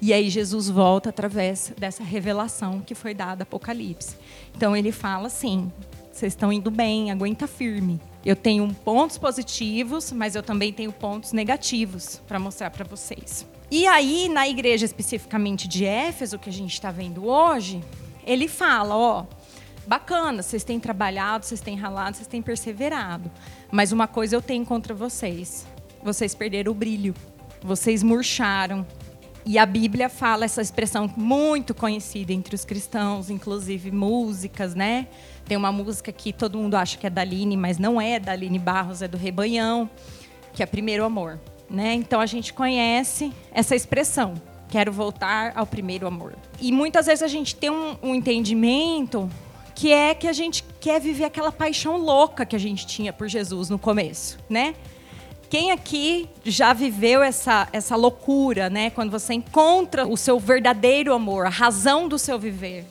E 0.00 0.12
aí 0.12 0.30
Jesus 0.30 0.68
volta 0.68 1.08
através 1.08 1.72
dessa 1.76 2.04
revelação 2.04 2.80
que 2.80 2.94
foi 2.94 3.12
dada 3.12 3.42
Apocalipse. 3.42 4.14
Então 4.56 4.76
ele 4.76 4.92
fala 4.92 5.26
assim: 5.26 5.72
vocês 6.12 6.32
estão 6.32 6.52
indo 6.52 6.70
bem, 6.70 7.10
aguenta 7.10 7.48
firme. 7.48 8.00
Eu 8.24 8.36
tenho 8.36 8.72
pontos 8.84 9.18
positivos, 9.18 10.12
mas 10.12 10.36
eu 10.36 10.44
também 10.44 10.72
tenho 10.72 10.92
pontos 10.92 11.32
negativos 11.32 12.22
para 12.28 12.38
mostrar 12.38 12.70
para 12.70 12.84
vocês. 12.84 13.44
E 13.70 13.86
aí, 13.86 14.28
na 14.28 14.48
igreja 14.48 14.86
especificamente 14.86 15.68
de 15.68 15.84
Éfeso, 15.84 16.38
que 16.38 16.48
a 16.48 16.52
gente 16.52 16.72
está 16.72 16.90
vendo 16.90 17.26
hoje, 17.26 17.84
ele 18.24 18.48
fala: 18.48 18.96
ó, 18.96 19.26
bacana, 19.86 20.42
vocês 20.42 20.64
têm 20.64 20.80
trabalhado, 20.80 21.44
vocês 21.44 21.60
têm 21.60 21.76
ralado, 21.76 22.16
vocês 22.16 22.26
têm 22.26 22.40
perseverado. 22.40 23.30
Mas 23.70 23.92
uma 23.92 24.06
coisa 24.06 24.34
eu 24.34 24.40
tenho 24.40 24.64
contra 24.64 24.94
vocês: 24.94 25.66
vocês 26.02 26.34
perderam 26.34 26.72
o 26.72 26.74
brilho, 26.74 27.14
vocês 27.62 28.02
murcharam. 28.02 28.86
E 29.44 29.58
a 29.58 29.64
Bíblia 29.64 30.08
fala 30.10 30.44
essa 30.44 30.60
expressão 30.60 31.10
muito 31.16 31.74
conhecida 31.74 32.32
entre 32.32 32.54
os 32.54 32.64
cristãos, 32.64 33.30
inclusive 33.30 33.90
músicas, 33.90 34.74
né? 34.74 35.08
Tem 35.46 35.56
uma 35.56 35.72
música 35.72 36.12
que 36.12 36.34
todo 36.34 36.58
mundo 36.58 36.74
acha 36.74 36.98
que 36.98 37.06
é 37.06 37.10
da 37.10 37.22
Aline, 37.22 37.56
mas 37.56 37.78
não 37.78 37.98
é 37.98 38.18
da 38.20 38.32
Aline 38.32 38.58
Barros, 38.58 39.00
é 39.00 39.08
do 39.08 39.16
Rebanhão, 39.16 39.88
que 40.52 40.62
é 40.62 40.66
Primeiro 40.66 41.04
Amor. 41.04 41.38
Né? 41.70 41.94
Então 41.94 42.20
a 42.20 42.26
gente 42.26 42.52
conhece 42.52 43.32
essa 43.52 43.76
expressão. 43.76 44.34
Quero 44.68 44.92
voltar 44.92 45.52
ao 45.54 45.66
primeiro 45.66 46.06
amor. 46.06 46.34
E 46.60 46.70
muitas 46.72 47.06
vezes 47.06 47.22
a 47.22 47.28
gente 47.28 47.54
tem 47.56 47.70
um, 47.70 47.96
um 48.02 48.14
entendimento 48.14 49.30
que 49.74 49.92
é 49.92 50.14
que 50.14 50.26
a 50.26 50.32
gente 50.32 50.64
quer 50.80 51.00
viver 51.00 51.24
aquela 51.24 51.52
paixão 51.52 51.96
louca 51.96 52.44
que 52.44 52.56
a 52.56 52.58
gente 52.58 52.86
tinha 52.86 53.12
por 53.12 53.28
Jesus 53.28 53.70
no 53.70 53.78
começo, 53.78 54.38
né? 54.48 54.74
Quem 55.48 55.70
aqui 55.70 56.28
já 56.44 56.74
viveu 56.74 57.22
essa, 57.22 57.68
essa 57.72 57.96
loucura, 57.96 58.68
né? 58.68 58.90
Quando 58.90 59.10
você 59.10 59.32
encontra 59.32 60.06
o 60.06 60.16
seu 60.16 60.38
verdadeiro 60.38 61.14
amor, 61.14 61.46
a 61.46 61.48
razão 61.48 62.06
do 62.06 62.18
seu 62.18 62.38
viver, 62.38 62.84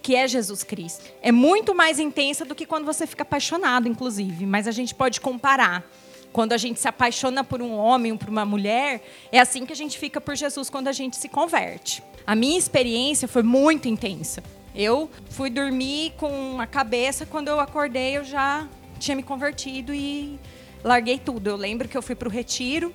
que 0.00 0.16
é 0.16 0.26
Jesus 0.26 0.62
Cristo. 0.62 1.04
É 1.20 1.30
muito 1.30 1.74
mais 1.74 1.98
intensa 1.98 2.44
do 2.44 2.54
que 2.54 2.64
quando 2.64 2.86
você 2.86 3.06
fica 3.06 3.22
apaixonado, 3.22 3.86
inclusive. 3.86 4.46
Mas 4.46 4.66
a 4.66 4.70
gente 4.70 4.94
pode 4.94 5.20
comparar. 5.20 5.84
Quando 6.32 6.52
a 6.52 6.56
gente 6.56 6.78
se 6.78 6.86
apaixona 6.86 7.42
por 7.42 7.60
um 7.60 7.76
homem 7.76 8.12
ou 8.12 8.18
por 8.18 8.28
uma 8.28 8.44
mulher, 8.44 9.02
é 9.32 9.40
assim 9.40 9.66
que 9.66 9.72
a 9.72 9.76
gente 9.76 9.98
fica 9.98 10.20
por 10.20 10.36
Jesus 10.36 10.70
quando 10.70 10.88
a 10.88 10.92
gente 10.92 11.16
se 11.16 11.28
converte. 11.28 12.02
A 12.26 12.34
minha 12.34 12.58
experiência 12.58 13.26
foi 13.26 13.42
muito 13.42 13.88
intensa. 13.88 14.42
Eu 14.74 15.10
fui 15.30 15.50
dormir 15.50 16.12
com 16.16 16.60
a 16.60 16.66
cabeça, 16.66 17.26
quando 17.26 17.48
eu 17.48 17.58
acordei 17.58 18.16
eu 18.16 18.24
já 18.24 18.68
tinha 18.98 19.16
me 19.16 19.22
convertido 19.22 19.92
e 19.92 20.38
larguei 20.84 21.18
tudo. 21.18 21.48
Eu 21.48 21.56
lembro 21.56 21.88
que 21.88 21.96
eu 21.96 22.02
fui 22.02 22.14
para 22.14 22.28
o 22.28 22.30
retiro, 22.30 22.94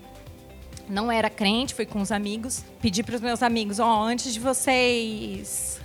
não 0.88 1.12
era 1.12 1.30
crente, 1.30 1.74
fui 1.74 1.86
com 1.86 2.02
os 2.02 2.12
amigos, 2.12 2.64
pedi 2.82 3.04
para 3.04 3.16
os 3.16 3.22
meus 3.22 3.44
amigos, 3.44 3.80
ó, 3.80 4.02
oh, 4.02 4.04
antes 4.04 4.34
de 4.34 4.40
vocês 4.40 5.82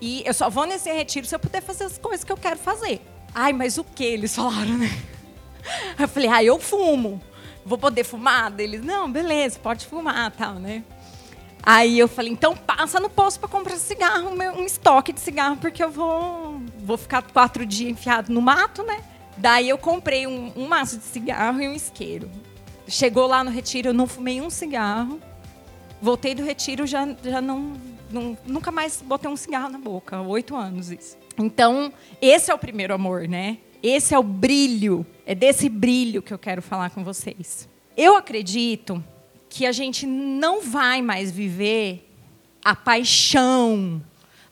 e 0.00 0.22
eu 0.24 0.32
só 0.32 0.48
vou 0.48 0.64
nesse 0.64 0.92
retiro 0.92 1.26
se 1.26 1.34
eu 1.34 1.38
puder 1.38 1.62
fazer 1.62 1.84
as 1.84 1.98
coisas 1.98 2.24
que 2.24 2.32
eu 2.32 2.36
quero 2.36 2.58
fazer. 2.58 3.00
Ai, 3.34 3.52
mas 3.52 3.78
o 3.78 3.84
que 3.84 4.04
eles 4.04 4.34
falaram, 4.34 4.78
né? 4.78 4.90
Eu 5.98 6.08
falei, 6.08 6.28
ah, 6.28 6.44
eu 6.44 6.58
fumo. 6.58 7.20
Vou 7.64 7.76
poder 7.76 8.04
fumar? 8.04 8.52
Eles, 8.58 8.82
não, 8.82 9.10
beleza, 9.10 9.58
pode 9.58 9.86
fumar, 9.86 10.30
tal, 10.32 10.54
né? 10.54 10.82
Aí 11.62 11.98
eu 11.98 12.08
falei, 12.08 12.32
então 12.32 12.56
passa 12.56 12.98
no 12.98 13.10
posto 13.10 13.40
para 13.40 13.48
comprar 13.48 13.76
cigarro, 13.76 14.30
um 14.30 14.64
estoque 14.64 15.12
de 15.12 15.20
cigarro, 15.20 15.56
porque 15.58 15.84
eu 15.84 15.90
vou, 15.90 16.62
vou 16.78 16.96
ficar 16.96 17.22
quatro 17.22 17.66
dias 17.66 17.90
enfiado 17.90 18.32
no 18.32 18.40
mato, 18.40 18.82
né? 18.82 19.02
Daí 19.36 19.68
eu 19.68 19.76
comprei 19.76 20.26
um, 20.26 20.52
um 20.56 20.66
maço 20.66 20.96
de 20.96 21.04
cigarro 21.04 21.60
e 21.60 21.68
um 21.68 21.74
isqueiro. 21.74 22.30
Chegou 22.86 23.26
lá 23.26 23.44
no 23.44 23.50
retiro, 23.50 23.90
eu 23.90 23.94
não 23.94 24.06
fumei 24.06 24.40
um 24.40 24.48
cigarro. 24.48 25.20
Voltei 26.00 26.34
do 26.34 26.42
retiro, 26.42 26.86
já, 26.86 27.06
já 27.22 27.40
não, 27.40 27.74
não, 28.10 28.38
nunca 28.46 28.70
mais 28.70 29.02
botei 29.02 29.30
um 29.30 29.36
cigarro 29.36 29.68
na 29.68 29.78
boca. 29.78 30.20
Oito 30.22 30.56
anos 30.56 30.90
isso. 30.90 31.18
Então, 31.36 31.92
esse 32.20 32.50
é 32.50 32.54
o 32.54 32.58
primeiro 32.58 32.94
amor, 32.94 33.28
né? 33.28 33.58
Esse 33.82 34.14
é 34.14 34.18
o 34.18 34.22
brilho. 34.22 35.06
É 35.26 35.34
desse 35.34 35.68
brilho 35.68 36.22
que 36.22 36.32
eu 36.32 36.38
quero 36.38 36.62
falar 36.62 36.90
com 36.90 37.04
vocês. 37.04 37.68
Eu 37.96 38.16
acredito 38.16 39.02
que 39.48 39.66
a 39.66 39.72
gente 39.72 40.06
não 40.06 40.62
vai 40.62 41.02
mais 41.02 41.30
viver 41.30 42.08
a 42.64 42.74
paixão. 42.74 44.02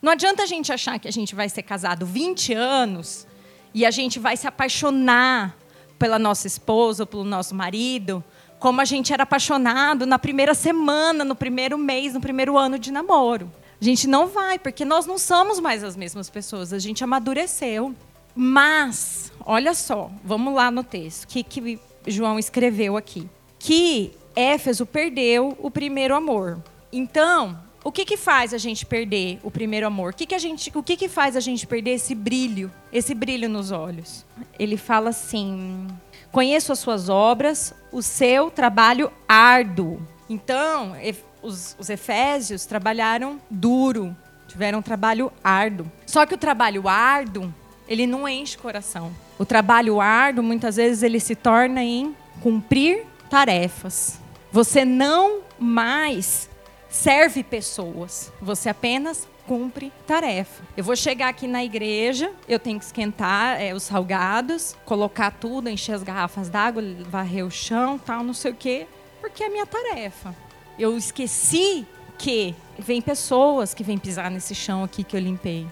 Não 0.01 0.11
adianta 0.11 0.43
a 0.43 0.45
gente 0.45 0.71
achar 0.71 0.99
que 0.99 1.07
a 1.07 1.11
gente 1.11 1.35
vai 1.35 1.49
ser 1.49 1.63
casado 1.63 2.05
20 2.05 2.53
anos 2.53 3.27
e 3.73 3.85
a 3.85 3.91
gente 3.91 4.19
vai 4.19 4.37
se 4.37 4.47
apaixonar 4.47 5.57
pela 5.97 6.19
nossa 6.19 6.47
esposa 6.47 7.05
pelo 7.05 7.23
nosso 7.23 7.55
marido 7.55 8.23
como 8.59 8.81
a 8.81 8.85
gente 8.85 9.13
era 9.13 9.23
apaixonado 9.23 10.05
na 10.05 10.17
primeira 10.17 10.53
semana, 10.53 11.23
no 11.23 11.35
primeiro 11.35 11.77
mês, 11.77 12.13
no 12.13 12.21
primeiro 12.21 12.57
ano 12.57 12.79
de 12.79 12.91
namoro. 12.91 13.51
A 13.79 13.85
gente 13.85 14.07
não 14.07 14.27
vai, 14.27 14.57
porque 14.57 14.83
nós 14.83 15.05
não 15.05 15.19
somos 15.19 15.59
mais 15.59 15.83
as 15.83 15.95
mesmas 15.95 16.29
pessoas, 16.29 16.73
a 16.73 16.79
gente 16.79 17.03
amadureceu. 17.03 17.95
Mas, 18.39 19.31
olha 19.43 19.73
só, 19.73 20.11
vamos 20.23 20.53
lá 20.53 20.69
no 20.69 20.83
texto, 20.83 21.23
o 21.23 21.27
que, 21.27 21.41
que 21.41 21.79
João 22.05 22.37
escreveu 22.37 22.95
aqui. 22.95 23.27
Que 23.57 24.11
Éfeso 24.35 24.85
perdeu 24.85 25.57
o 25.59 25.71
primeiro 25.71 26.13
amor. 26.13 26.61
Então, 26.93 27.59
o 27.83 27.91
que, 27.91 28.05
que 28.05 28.15
faz 28.15 28.53
a 28.53 28.59
gente 28.59 28.85
perder 28.85 29.39
o 29.41 29.49
primeiro 29.49 29.87
amor? 29.87 30.11
O 30.11 30.15
que, 30.15 30.27
que, 30.27 30.35
a 30.35 30.37
gente, 30.37 30.71
o 30.75 30.83
que, 30.83 30.95
que 30.95 31.09
faz 31.09 31.35
a 31.35 31.39
gente 31.39 31.65
perder 31.65 31.91
esse 31.95 32.13
brilho, 32.13 32.71
esse 32.93 33.15
brilho 33.15 33.49
nos 33.49 33.71
olhos? 33.71 34.23
Ele 34.59 34.77
fala 34.77 35.09
assim: 35.09 35.87
Conheço 36.31 36.71
as 36.71 36.77
suas 36.77 37.09
obras, 37.09 37.73
o 37.91 38.03
seu 38.03 38.51
trabalho 38.51 39.11
árduo. 39.27 39.99
Então, 40.29 40.95
os, 41.41 41.75
os 41.79 41.89
efésios 41.89 42.67
trabalharam 42.67 43.41
duro, 43.49 44.15
tiveram 44.47 44.77
um 44.79 44.83
trabalho 44.83 45.31
árduo. 45.43 45.91
Só 46.05 46.25
que 46.25 46.35
o 46.35 46.37
trabalho 46.37 46.87
árduo, 46.87 47.51
ele 47.87 48.05
não 48.07 48.27
enche 48.27 48.57
o 48.57 48.59
coração. 48.59 49.11
O 49.37 49.45
trabalho 49.45 50.01
árduo, 50.01 50.43
muitas 50.43 50.75
vezes, 50.75 51.03
ele 51.03 51.19
se 51.19 51.35
torna 51.35 51.83
em 51.83 52.15
cumprir 52.41 53.05
tarefas. 53.29 54.19
Você 54.51 54.85
não 54.85 55.41
mais 55.59 56.49
serve 56.89 57.43
pessoas, 57.43 58.31
você 58.41 58.69
apenas 58.69 59.27
cumpre 59.45 59.91
tarefa. 60.05 60.63
Eu 60.75 60.83
vou 60.83 60.95
chegar 60.95 61.29
aqui 61.29 61.47
na 61.47 61.63
igreja, 61.63 62.31
eu 62.47 62.59
tenho 62.59 62.77
que 62.77 62.85
esquentar 62.85 63.61
é, 63.61 63.73
os 63.73 63.83
salgados, 63.83 64.75
colocar 64.85 65.31
tudo, 65.31 65.69
encher 65.69 65.93
as 65.93 66.03
garrafas 66.03 66.49
d'água, 66.49 66.83
varrer 67.09 67.45
o 67.45 67.51
chão, 67.51 67.97
tal, 67.97 68.23
não 68.23 68.33
sei 68.33 68.51
o 68.51 68.55
quê, 68.55 68.87
porque 69.21 69.43
é 69.43 69.49
minha 69.49 69.65
tarefa. 69.65 70.35
Eu 70.77 70.97
esqueci 70.97 71.85
que 72.17 72.53
vem 72.77 73.01
pessoas 73.01 73.73
que 73.73 73.83
vêm 73.83 73.97
pisar 73.97 74.29
nesse 74.29 74.53
chão 74.53 74.83
aqui 74.83 75.03
que 75.03 75.15
eu 75.15 75.21
limpei. 75.21 75.65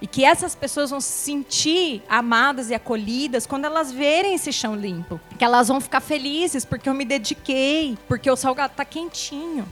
E 0.00 0.06
que 0.06 0.24
essas 0.24 0.54
pessoas 0.54 0.90
vão 0.90 1.00
se 1.00 1.10
sentir 1.10 2.02
amadas 2.08 2.70
e 2.70 2.74
acolhidas 2.74 3.46
quando 3.46 3.64
elas 3.64 3.90
verem 3.90 4.34
esse 4.34 4.52
chão 4.52 4.76
limpo. 4.76 5.20
Que 5.36 5.44
elas 5.44 5.68
vão 5.68 5.80
ficar 5.80 6.00
felizes 6.00 6.64
porque 6.64 6.88
eu 6.88 6.94
me 6.94 7.04
dediquei, 7.04 7.98
porque 8.06 8.30
o 8.30 8.36
salgado 8.36 8.72
está 8.72 8.84
quentinho. 8.84 9.66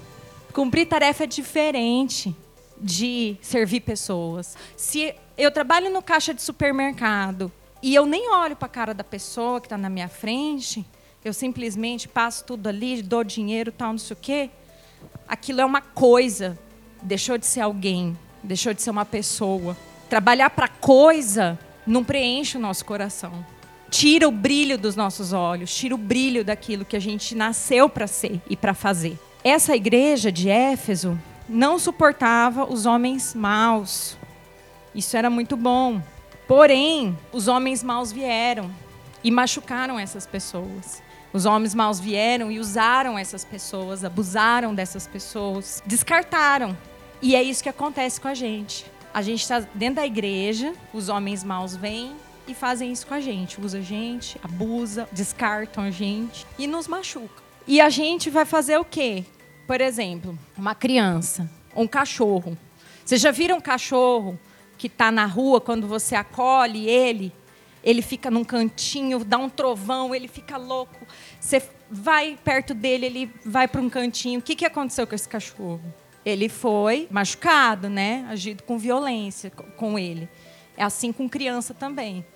Cumprir 0.52 0.86
tarefa 0.86 1.24
é 1.24 1.26
diferente 1.26 2.34
de 2.76 3.36
servir 3.40 3.80
pessoas. 3.80 4.56
Se 4.76 5.14
eu 5.36 5.50
trabalho 5.50 5.90
no 5.90 6.02
caixa 6.02 6.34
de 6.34 6.42
supermercado 6.42 7.52
e 7.82 7.94
eu 7.94 8.04
nem 8.04 8.30
olho 8.30 8.56
para 8.56 8.66
a 8.66 8.70
cara 8.70 8.94
da 8.94 9.04
pessoa 9.04 9.60
que 9.60 9.66
está 9.66 9.78
na 9.78 9.88
minha 9.88 10.08
frente, 10.08 10.84
eu 11.24 11.32
simplesmente 11.32 12.06
passo 12.06 12.44
tudo 12.44 12.68
ali, 12.68 13.02
dou 13.02 13.24
dinheiro, 13.24 13.72
tal, 13.72 13.90
não 13.90 13.98
sei 13.98 14.14
o 14.14 14.20
quê. 14.20 14.50
Aquilo 15.26 15.60
é 15.60 15.64
uma 15.64 15.80
coisa, 15.80 16.58
deixou 17.02 17.36
de 17.36 17.46
ser 17.46 17.60
alguém, 17.60 18.16
deixou 18.42 18.72
de 18.72 18.80
ser 18.80 18.90
uma 18.90 19.04
pessoa. 19.04 19.76
Trabalhar 20.08 20.50
para 20.50 20.68
coisa 20.68 21.58
não 21.86 22.04
preenche 22.04 22.56
o 22.56 22.60
nosso 22.60 22.84
coração. 22.84 23.44
Tira 23.90 24.28
o 24.28 24.32
brilho 24.32 24.76
dos 24.76 24.96
nossos 24.96 25.32
olhos, 25.32 25.74
tira 25.74 25.94
o 25.94 25.98
brilho 25.98 26.44
daquilo 26.44 26.84
que 26.84 26.96
a 26.96 27.00
gente 27.00 27.34
nasceu 27.34 27.88
para 27.88 28.06
ser 28.06 28.40
e 28.48 28.56
para 28.56 28.74
fazer. 28.74 29.18
Essa 29.44 29.76
igreja 29.76 30.30
de 30.30 30.48
Éfeso, 30.48 31.18
não 31.48 31.78
suportava 31.78 32.64
os 32.64 32.86
homens 32.86 33.34
maus. 33.34 34.16
Isso 34.94 35.16
era 35.16 35.30
muito 35.30 35.56
bom. 35.56 36.02
Porém, 36.48 37.16
os 37.32 37.48
homens 37.48 37.82
maus 37.82 38.12
vieram 38.12 38.70
e 39.22 39.30
machucaram 39.30 39.98
essas 39.98 40.26
pessoas. 40.26 41.02
Os 41.32 41.44
homens 41.44 41.74
maus 41.74 42.00
vieram 42.00 42.50
e 42.50 42.58
usaram 42.58 43.18
essas 43.18 43.44
pessoas, 43.44 44.04
abusaram 44.04 44.74
dessas 44.74 45.06
pessoas, 45.06 45.82
descartaram. 45.84 46.76
E 47.20 47.34
é 47.34 47.42
isso 47.42 47.62
que 47.62 47.68
acontece 47.68 48.20
com 48.20 48.28
a 48.28 48.34
gente. 48.34 48.86
A 49.16 49.22
gente 49.22 49.40
está 49.40 49.60
dentro 49.60 49.94
da 49.94 50.06
igreja, 50.06 50.74
os 50.92 51.08
homens 51.08 51.42
maus 51.42 51.74
vêm 51.74 52.14
e 52.46 52.52
fazem 52.52 52.92
isso 52.92 53.06
com 53.06 53.14
a 53.14 53.20
gente. 53.20 53.58
Usa 53.58 53.78
a 53.78 53.80
gente, 53.80 54.38
abusa, 54.42 55.08
descartam 55.10 55.84
a 55.84 55.90
gente 55.90 56.46
e 56.58 56.66
nos 56.66 56.86
machucam. 56.86 57.42
E 57.66 57.80
a 57.80 57.88
gente 57.88 58.28
vai 58.28 58.44
fazer 58.44 58.76
o 58.76 58.84
quê? 58.84 59.24
Por 59.66 59.80
exemplo, 59.80 60.38
uma 60.54 60.74
criança, 60.74 61.50
um 61.74 61.86
cachorro. 61.86 62.58
Vocês 63.06 63.18
já 63.18 63.30
viram 63.30 63.56
um 63.56 63.60
cachorro 63.62 64.38
que 64.76 64.86
está 64.86 65.10
na 65.10 65.24
rua, 65.24 65.62
quando 65.62 65.88
você 65.88 66.14
acolhe 66.14 66.86
ele, 66.86 67.32
ele 67.82 68.02
fica 68.02 68.30
num 68.30 68.44
cantinho, 68.44 69.24
dá 69.24 69.38
um 69.38 69.48
trovão, 69.48 70.14
ele 70.14 70.28
fica 70.28 70.58
louco. 70.58 71.06
Você 71.40 71.62
vai 71.90 72.38
perto 72.44 72.74
dele, 72.74 73.06
ele 73.06 73.32
vai 73.46 73.66
para 73.66 73.80
um 73.80 73.88
cantinho. 73.88 74.40
O 74.40 74.42
que, 74.42 74.54
que 74.54 74.66
aconteceu 74.66 75.06
com 75.06 75.14
esse 75.14 75.26
cachorro? 75.26 75.80
Ele 76.26 76.48
foi 76.48 77.06
machucado, 77.08 77.88
né? 77.88 78.26
Agido 78.28 78.64
com 78.64 78.76
violência 78.76 79.48
com 79.48 79.96
ele. 79.96 80.28
É 80.76 80.82
assim 80.82 81.12
com 81.12 81.28
criança 81.28 81.72
também. 81.72 82.26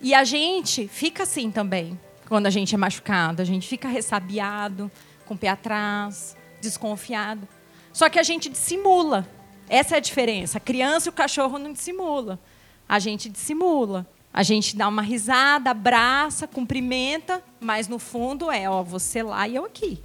E 0.00 0.12
a 0.12 0.24
gente 0.24 0.88
fica 0.88 1.22
assim 1.22 1.48
também, 1.48 1.96
quando 2.28 2.48
a 2.48 2.50
gente 2.50 2.74
é 2.74 2.78
machucado. 2.78 3.40
A 3.40 3.44
gente 3.44 3.68
fica 3.68 3.86
ressabiado, 3.86 4.90
com 5.24 5.34
o 5.34 5.38
pé 5.38 5.50
atrás, 5.50 6.36
desconfiado. 6.60 7.46
Só 7.92 8.08
que 8.08 8.18
a 8.18 8.24
gente 8.24 8.48
dissimula. 8.48 9.24
Essa 9.68 9.94
é 9.94 9.98
a 9.98 10.00
diferença. 10.00 10.58
A 10.58 10.60
criança 10.60 11.08
e 11.08 11.10
o 11.10 11.12
cachorro 11.12 11.60
não 11.60 11.72
dissimula. 11.72 12.40
A 12.88 12.98
gente 12.98 13.28
dissimula. 13.28 14.04
A 14.32 14.42
gente 14.42 14.76
dá 14.76 14.88
uma 14.88 15.02
risada, 15.02 15.70
abraça, 15.70 16.48
cumprimenta, 16.48 17.40
mas 17.60 17.86
no 17.86 18.00
fundo 18.00 18.50
é, 18.50 18.68
ó, 18.68 18.82
você 18.82 19.22
lá 19.22 19.46
e 19.46 19.54
eu 19.54 19.64
aqui. 19.64 20.02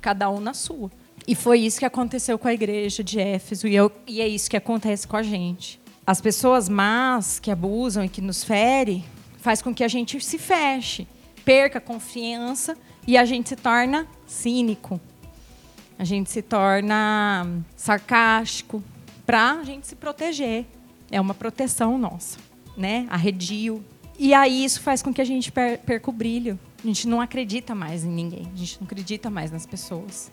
Cada 0.00 0.28
um 0.28 0.40
na 0.40 0.52
sua. 0.52 0.90
E 1.26 1.34
foi 1.34 1.60
isso 1.60 1.78
que 1.78 1.84
aconteceu 1.84 2.38
com 2.38 2.46
a 2.46 2.54
igreja 2.54 3.02
de 3.02 3.18
Éfeso, 3.18 3.66
e, 3.66 3.74
eu, 3.74 3.90
e 4.06 4.20
é 4.20 4.28
isso 4.28 4.48
que 4.48 4.56
acontece 4.56 5.08
com 5.08 5.16
a 5.16 5.22
gente. 5.22 5.80
As 6.06 6.20
pessoas 6.20 6.68
más 6.68 7.40
que 7.40 7.50
abusam 7.50 8.04
e 8.04 8.08
que 8.08 8.20
nos 8.20 8.44
ferem 8.44 9.04
faz 9.38 9.60
com 9.60 9.74
que 9.74 9.82
a 9.82 9.88
gente 9.88 10.20
se 10.20 10.38
feche, 10.38 11.06
perca 11.44 11.78
a 11.78 11.80
confiança 11.80 12.76
e 13.06 13.16
a 13.16 13.24
gente 13.24 13.48
se 13.48 13.56
torna 13.56 14.06
cínico. 14.24 15.00
A 15.98 16.04
gente 16.04 16.30
se 16.30 16.42
torna 16.42 17.46
sarcástico 17.76 18.82
para 19.24 19.52
a 19.52 19.64
gente 19.64 19.86
se 19.86 19.96
proteger. 19.96 20.64
É 21.10 21.20
uma 21.20 21.34
proteção 21.34 21.98
nossa, 21.98 22.38
né? 22.76 23.06
Arredio. 23.10 23.84
E 24.18 24.32
aí 24.32 24.64
isso 24.64 24.80
faz 24.80 25.02
com 25.02 25.12
que 25.12 25.20
a 25.20 25.24
gente 25.24 25.50
perca 25.50 26.10
o 26.10 26.12
brilho. 26.12 26.58
A 26.82 26.86
gente 26.86 27.08
não 27.08 27.20
acredita 27.20 27.74
mais 27.74 28.04
em 28.04 28.10
ninguém. 28.10 28.48
A 28.52 28.56
gente 28.56 28.78
não 28.80 28.84
acredita 28.86 29.28
mais 29.28 29.50
nas 29.50 29.66
pessoas. 29.66 30.30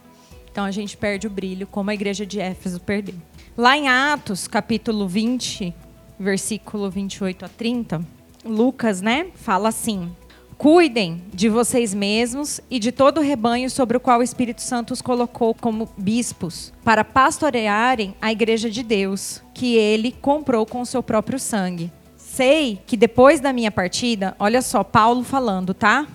Então 0.54 0.66
a 0.66 0.70
gente 0.70 0.96
perde 0.96 1.26
o 1.26 1.32
brilho, 1.32 1.66
como 1.66 1.90
a 1.90 1.96
igreja 1.96 2.28
de 2.28 2.40
Éfeso 2.40 2.80
perdeu. 2.80 3.16
Lá 3.58 3.76
em 3.76 3.88
Atos, 3.90 4.48
capítulo 4.48 5.08
20, 5.08 5.74
versículo 6.20 6.92
28 6.92 7.46
a 7.46 7.50
30, 7.50 8.06
Lucas, 8.46 9.02
né, 9.02 9.32
fala 9.34 9.70
assim: 9.70 10.16
Cuidem 10.56 11.24
de 11.34 11.50
vocês 11.50 11.92
mesmos 11.92 12.62
e 12.70 12.78
de 12.78 12.92
todo 12.92 13.18
o 13.18 13.24
rebanho 13.24 13.68
sobre 13.68 13.98
o 13.98 14.00
qual 14.00 14.20
o 14.20 14.24
Espírito 14.24 14.62
Santo 14.62 14.94
os 14.94 15.02
colocou 15.02 15.56
como 15.56 15.90
bispos, 15.98 16.72
para 16.84 17.04
pastorearem 17.04 18.14
a 18.22 18.32
igreja 18.32 18.70
de 18.70 18.84
Deus, 18.84 19.42
que 19.56 19.76
ele 19.76 20.12
comprou 20.12 20.68
com 20.68 20.82
o 20.82 20.86
seu 20.86 21.02
próprio 21.02 21.40
sangue. 21.40 21.92
Sei 22.16 22.80
que 22.86 22.96
depois 22.96 23.40
da 23.40 23.52
minha 23.52 23.72
partida, 23.72 24.36
olha 24.38 24.62
só, 24.62 24.84
Paulo 24.84 25.24
falando, 25.24 25.74
tá? 25.74 26.06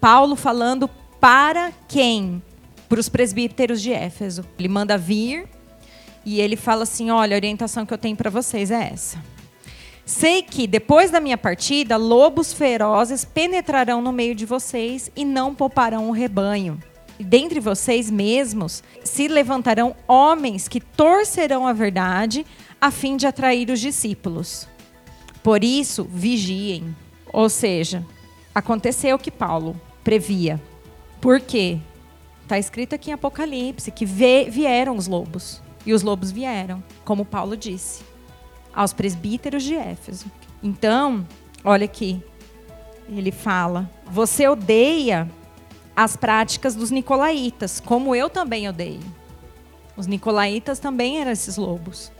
Paulo 0.00 0.36
falando 0.36 0.88
para 1.18 1.72
quem? 1.88 2.40
Para 2.92 3.00
os 3.00 3.08
presbíteros 3.08 3.80
de 3.80 3.90
Éfeso. 3.90 4.44
Ele 4.58 4.68
manda 4.68 4.98
vir 4.98 5.48
e 6.26 6.42
ele 6.42 6.56
fala 6.56 6.82
assim: 6.82 7.10
olha, 7.10 7.34
a 7.34 7.38
orientação 7.38 7.86
que 7.86 7.94
eu 7.94 7.96
tenho 7.96 8.14
para 8.14 8.28
vocês 8.28 8.70
é 8.70 8.90
essa. 8.92 9.16
Sei 10.04 10.42
que 10.42 10.66
depois 10.66 11.10
da 11.10 11.18
minha 11.18 11.38
partida, 11.38 11.96
lobos 11.96 12.52
ferozes 12.52 13.24
penetrarão 13.24 14.02
no 14.02 14.12
meio 14.12 14.34
de 14.34 14.44
vocês 14.44 15.10
e 15.16 15.24
não 15.24 15.54
pouparão 15.54 16.10
o 16.10 16.12
rebanho. 16.12 16.78
E 17.18 17.24
dentre 17.24 17.60
vocês 17.60 18.10
mesmos 18.10 18.84
se 19.02 19.26
levantarão 19.26 19.96
homens 20.06 20.68
que 20.68 20.78
torcerão 20.78 21.66
a 21.66 21.72
verdade 21.72 22.44
a 22.78 22.90
fim 22.90 23.16
de 23.16 23.26
atrair 23.26 23.70
os 23.70 23.80
discípulos. 23.80 24.68
Por 25.42 25.64
isso, 25.64 26.04
vigiem. 26.04 26.94
Ou 27.32 27.48
seja, 27.48 28.04
aconteceu 28.54 29.16
o 29.16 29.18
que 29.18 29.30
Paulo 29.30 29.80
previa. 30.04 30.60
Por 31.22 31.40
quê? 31.40 31.80
Está 32.52 32.58
escrito 32.58 32.94
aqui 32.94 33.08
em 33.08 33.14
Apocalipse 33.14 33.90
que 33.90 34.04
vieram 34.04 34.94
os 34.94 35.06
lobos. 35.06 35.62
E 35.86 35.94
os 35.94 36.02
lobos 36.02 36.30
vieram, 36.30 36.84
como 37.02 37.24
Paulo 37.24 37.56
disse, 37.56 38.04
aos 38.74 38.92
presbíteros 38.92 39.62
de 39.62 39.74
Éfeso. 39.74 40.26
Então, 40.62 41.26
olha 41.64 41.86
aqui. 41.86 42.22
Ele 43.08 43.32
fala: 43.32 43.90
Você 44.04 44.46
odeia 44.46 45.30
as 45.96 46.14
práticas 46.14 46.74
dos 46.74 46.90
nicolaítas, 46.90 47.80
como 47.80 48.14
eu 48.14 48.28
também 48.28 48.68
odeio. 48.68 49.00
Os 49.96 50.06
nicolaítas 50.06 50.78
também 50.78 51.22
eram 51.22 51.30
esses 51.30 51.56
lobos. 51.56 52.12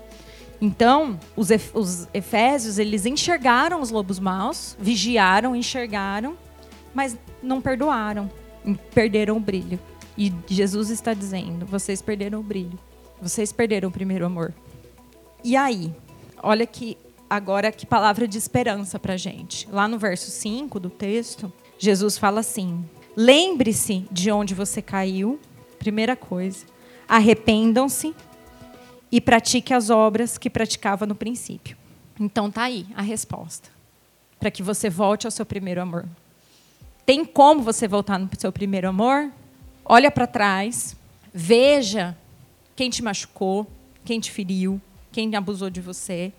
Então, 0.62 1.21
os, 1.37 1.49
os 1.75 2.09
efésios, 2.15 2.79
eles 2.79 3.05
enxergaram 3.05 3.83
os 3.83 3.91
lobos 3.91 4.19
maus, 4.19 4.79
vigiaram, 4.81 5.55
enxergaram, 5.55 6.39
mas 6.95 7.19
não 7.43 7.61
perdoaram, 7.61 8.31
perderam 8.95 9.37
o 9.37 9.41
brilho. 9.41 9.79
E 10.16 10.33
Jesus 10.47 10.90
está 10.90 11.14
dizendo: 11.14 11.66
vocês 11.66 12.02
perderam 12.02 12.40
o 12.40 12.42
brilho. 12.42 12.78
Vocês 13.21 13.52
perderam 13.52 13.88
o 13.88 13.92
primeiro 13.92 14.26
amor. 14.26 14.52
E 15.45 15.57
aí? 15.57 15.92
Olha 16.43 16.67
que 16.67 16.97
agora 17.30 17.73
que 17.73 17.87
palavra 17.87 18.26
de 18.28 18.37
esperança 18.37 18.99
para 18.99 19.17
gente. 19.17 19.69
Lá 19.71 19.89
no 19.89 19.99
verso 19.99 20.30
5 20.30 20.78
do 20.80 20.91
texto, 20.91 21.52
Jesus 21.78 22.19
fala 22.19 22.41
assim: 22.41 22.84
Lembre-se 23.17 24.06
de 24.10 24.30
onde 24.30 24.54
você 24.54 24.82
caiu. 24.82 25.39
Primeira 25.78 26.15
coisa. 26.15 26.67
Arrependam-se 27.08 28.15
e 29.10 29.21
pratique 29.21 29.75
as 29.75 29.91
obras 29.91 30.39
que 30.39 30.49
praticava 30.49 31.06
no 31.06 31.15
princípio. 31.15 31.76
Então 32.19 32.50
tá 32.50 32.63
aí 32.63 32.87
a 32.95 33.02
resposta. 33.02 33.69
Para 34.39 34.50
que 34.50 34.63
você 34.63 34.89
volte 34.89 35.26
ao 35.26 35.30
seu 35.30 35.45
primeiro 35.45 35.80
amor. 35.80 36.06
Tem 37.04 37.25
como 37.25 37.63
você 37.63 37.87
voltar 37.87 38.19
no 38.19 38.28
seu 38.39 38.52
primeiro 38.52 38.89
amor? 38.89 39.30
Olha 39.95 40.11
para 40.11 40.26
trás, 40.26 40.97
veja 41.35 42.17
quem 42.75 42.89
te 42.89 43.02
machucou, 43.02 43.67
quem 44.07 44.19
te 44.19 44.31
feriu, 44.31 44.81
quem 45.13 45.37
abusou 45.37 45.69
de 45.69 45.83
você. 45.83 46.33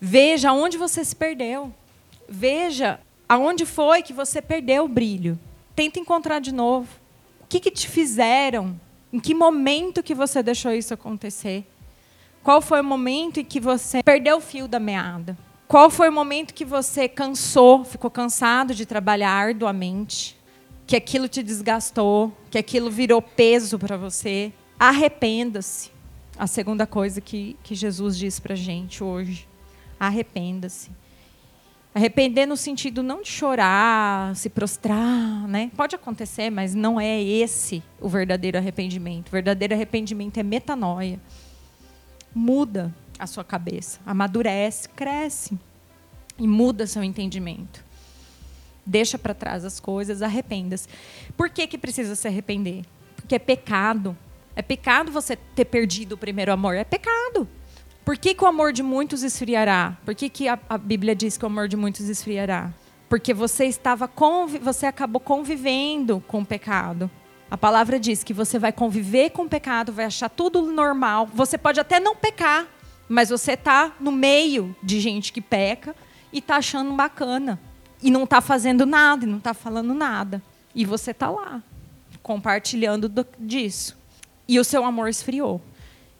Veja 0.00 0.50
aonde 0.50 0.78
você 0.78 1.04
se 1.04 1.16
perdeu. 1.16 1.74
Veja 2.28 3.00
aonde 3.28 3.66
foi 3.66 4.04
que 4.04 4.12
você 4.12 4.40
perdeu 4.40 4.84
o 4.84 4.88
brilho. 4.88 5.36
Tenta 5.74 5.98
encontrar 5.98 6.38
de 6.38 6.54
novo. 6.54 6.86
O 7.40 7.46
que, 7.48 7.58
que 7.58 7.72
te 7.72 7.88
fizeram? 7.88 8.80
Em 9.12 9.18
que 9.18 9.34
momento 9.34 10.00
que 10.00 10.14
você 10.14 10.40
deixou 10.40 10.70
isso 10.70 10.94
acontecer? 10.94 11.64
Qual 12.40 12.62
foi 12.62 12.82
o 12.82 12.84
momento 12.84 13.40
em 13.40 13.44
que 13.44 13.58
você 13.58 14.00
perdeu 14.00 14.36
o 14.36 14.40
fio 14.40 14.68
da 14.68 14.78
meada? 14.78 15.36
Qual 15.66 15.90
foi 15.90 16.08
o 16.08 16.12
momento 16.12 16.54
que 16.54 16.64
você 16.64 17.08
cansou, 17.08 17.84
ficou 17.84 18.12
cansado 18.12 18.76
de 18.76 18.86
trabalhar 18.86 19.32
arduamente? 19.32 20.36
Que 20.86 20.96
aquilo 20.96 21.28
te 21.28 21.42
desgastou, 21.42 22.32
que 22.50 22.58
aquilo 22.58 22.90
virou 22.90 23.22
peso 23.22 23.78
para 23.78 23.96
você, 23.96 24.52
arrependa-se. 24.78 25.90
A 26.36 26.46
segunda 26.46 26.86
coisa 26.86 27.20
que, 27.20 27.56
que 27.62 27.74
Jesus 27.74 28.18
diz 28.18 28.40
para 28.40 28.54
a 28.54 28.56
gente 28.56 29.02
hoje. 29.02 29.48
Arrependa-se. 29.98 30.90
Arrepender 31.94 32.44
no 32.44 32.56
sentido 32.56 33.04
não 33.04 33.22
de 33.22 33.28
chorar, 33.28 34.34
se 34.34 34.50
prostrar, 34.50 35.46
né? 35.46 35.70
Pode 35.76 35.94
acontecer, 35.94 36.50
mas 36.50 36.74
não 36.74 37.00
é 37.00 37.22
esse 37.22 37.84
o 38.00 38.08
verdadeiro 38.08 38.58
arrependimento. 38.58 39.28
O 39.28 39.30
verdadeiro 39.30 39.74
arrependimento 39.74 40.38
é 40.38 40.42
metanoia. 40.42 41.20
Muda 42.34 42.92
a 43.16 43.28
sua 43.28 43.44
cabeça, 43.44 44.00
amadurece, 44.04 44.88
cresce 44.88 45.56
e 46.36 46.48
muda 46.48 46.84
seu 46.84 47.04
entendimento 47.04 47.83
deixa 48.86 49.18
para 49.18 49.34
trás 49.34 49.64
as 49.64 49.80
coisas, 49.80 50.22
arrependa-se. 50.22 50.88
Por 51.36 51.48
que, 51.50 51.66
que 51.66 51.78
precisa 51.78 52.14
se 52.14 52.28
arrepender? 52.28 52.84
Porque 53.16 53.34
é 53.34 53.38
pecado. 53.38 54.16
É 54.54 54.62
pecado 54.62 55.10
você 55.10 55.36
ter 55.36 55.64
perdido 55.64 56.12
o 56.12 56.18
primeiro 56.18 56.52
amor. 56.52 56.74
É 56.76 56.84
pecado. 56.84 57.48
Por 58.04 58.18
que, 58.18 58.34
que 58.34 58.44
o 58.44 58.46
amor 58.46 58.72
de 58.72 58.82
muitos 58.82 59.22
esfriará? 59.22 59.96
Por 60.04 60.14
que, 60.14 60.28
que 60.28 60.46
a, 60.46 60.58
a 60.68 60.76
Bíblia 60.76 61.14
diz 61.14 61.38
que 61.38 61.44
o 61.44 61.46
amor 61.46 61.68
de 61.68 61.76
muitos 61.76 62.08
esfriará? 62.08 62.70
Porque 63.08 63.32
você 63.32 63.64
estava 63.64 64.10
você 64.60 64.86
acabou 64.86 65.20
convivendo 65.20 66.22
com 66.28 66.40
o 66.40 66.46
pecado. 66.46 67.10
A 67.50 67.56
palavra 67.56 67.98
diz 67.98 68.22
que 68.22 68.34
você 68.34 68.58
vai 68.58 68.72
conviver 68.72 69.30
com 69.30 69.42
o 69.44 69.48
pecado, 69.48 69.92
vai 69.92 70.04
achar 70.04 70.28
tudo 70.28 70.62
normal. 70.62 71.28
Você 71.32 71.56
pode 71.56 71.80
até 71.80 71.98
não 71.98 72.14
pecar, 72.14 72.66
mas 73.08 73.30
você 73.30 73.52
está 73.52 73.92
no 73.98 74.12
meio 74.12 74.76
de 74.82 75.00
gente 75.00 75.32
que 75.32 75.40
peca 75.40 75.94
e 76.32 76.38
está 76.38 76.56
achando 76.56 76.92
bacana 76.92 77.58
e 78.04 78.10
não 78.10 78.24
está 78.24 78.42
fazendo 78.42 78.84
nada, 78.84 79.24
e 79.24 79.26
não 79.26 79.38
está 79.38 79.54
falando 79.54 79.94
nada. 79.94 80.42
E 80.74 80.84
você 80.84 81.12
está 81.12 81.30
lá, 81.30 81.62
compartilhando 82.22 83.08
do, 83.08 83.26
disso. 83.38 83.96
E 84.46 84.60
o 84.60 84.64
seu 84.64 84.84
amor 84.84 85.08
esfriou. 85.08 85.58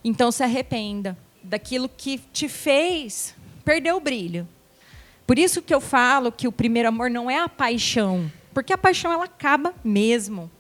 Então 0.03 0.33
se 0.33 0.43
arrependa 0.43 1.15
daquilo 1.43 1.87
que 1.87 2.17
te 2.33 2.49
fez 2.49 3.35
perder 3.67 3.93
o 3.93 4.01
brilho. 4.01 4.49
Por 5.27 5.39
isso 5.39 5.61
que 5.61 5.75
eu 5.75 5.81
falo 5.81 6.33
que 6.33 6.49
o 6.49 6.53
primeiro 6.53 6.89
amor 6.89 7.11
não 7.11 7.31
é 7.31 7.39
a 7.39 7.51
paixão, 7.51 8.33
porque 8.55 8.73
a 8.73 8.79
paixão 8.79 9.13
ela 9.13 9.27
acaba 9.27 9.75
mesmo. 9.85 10.51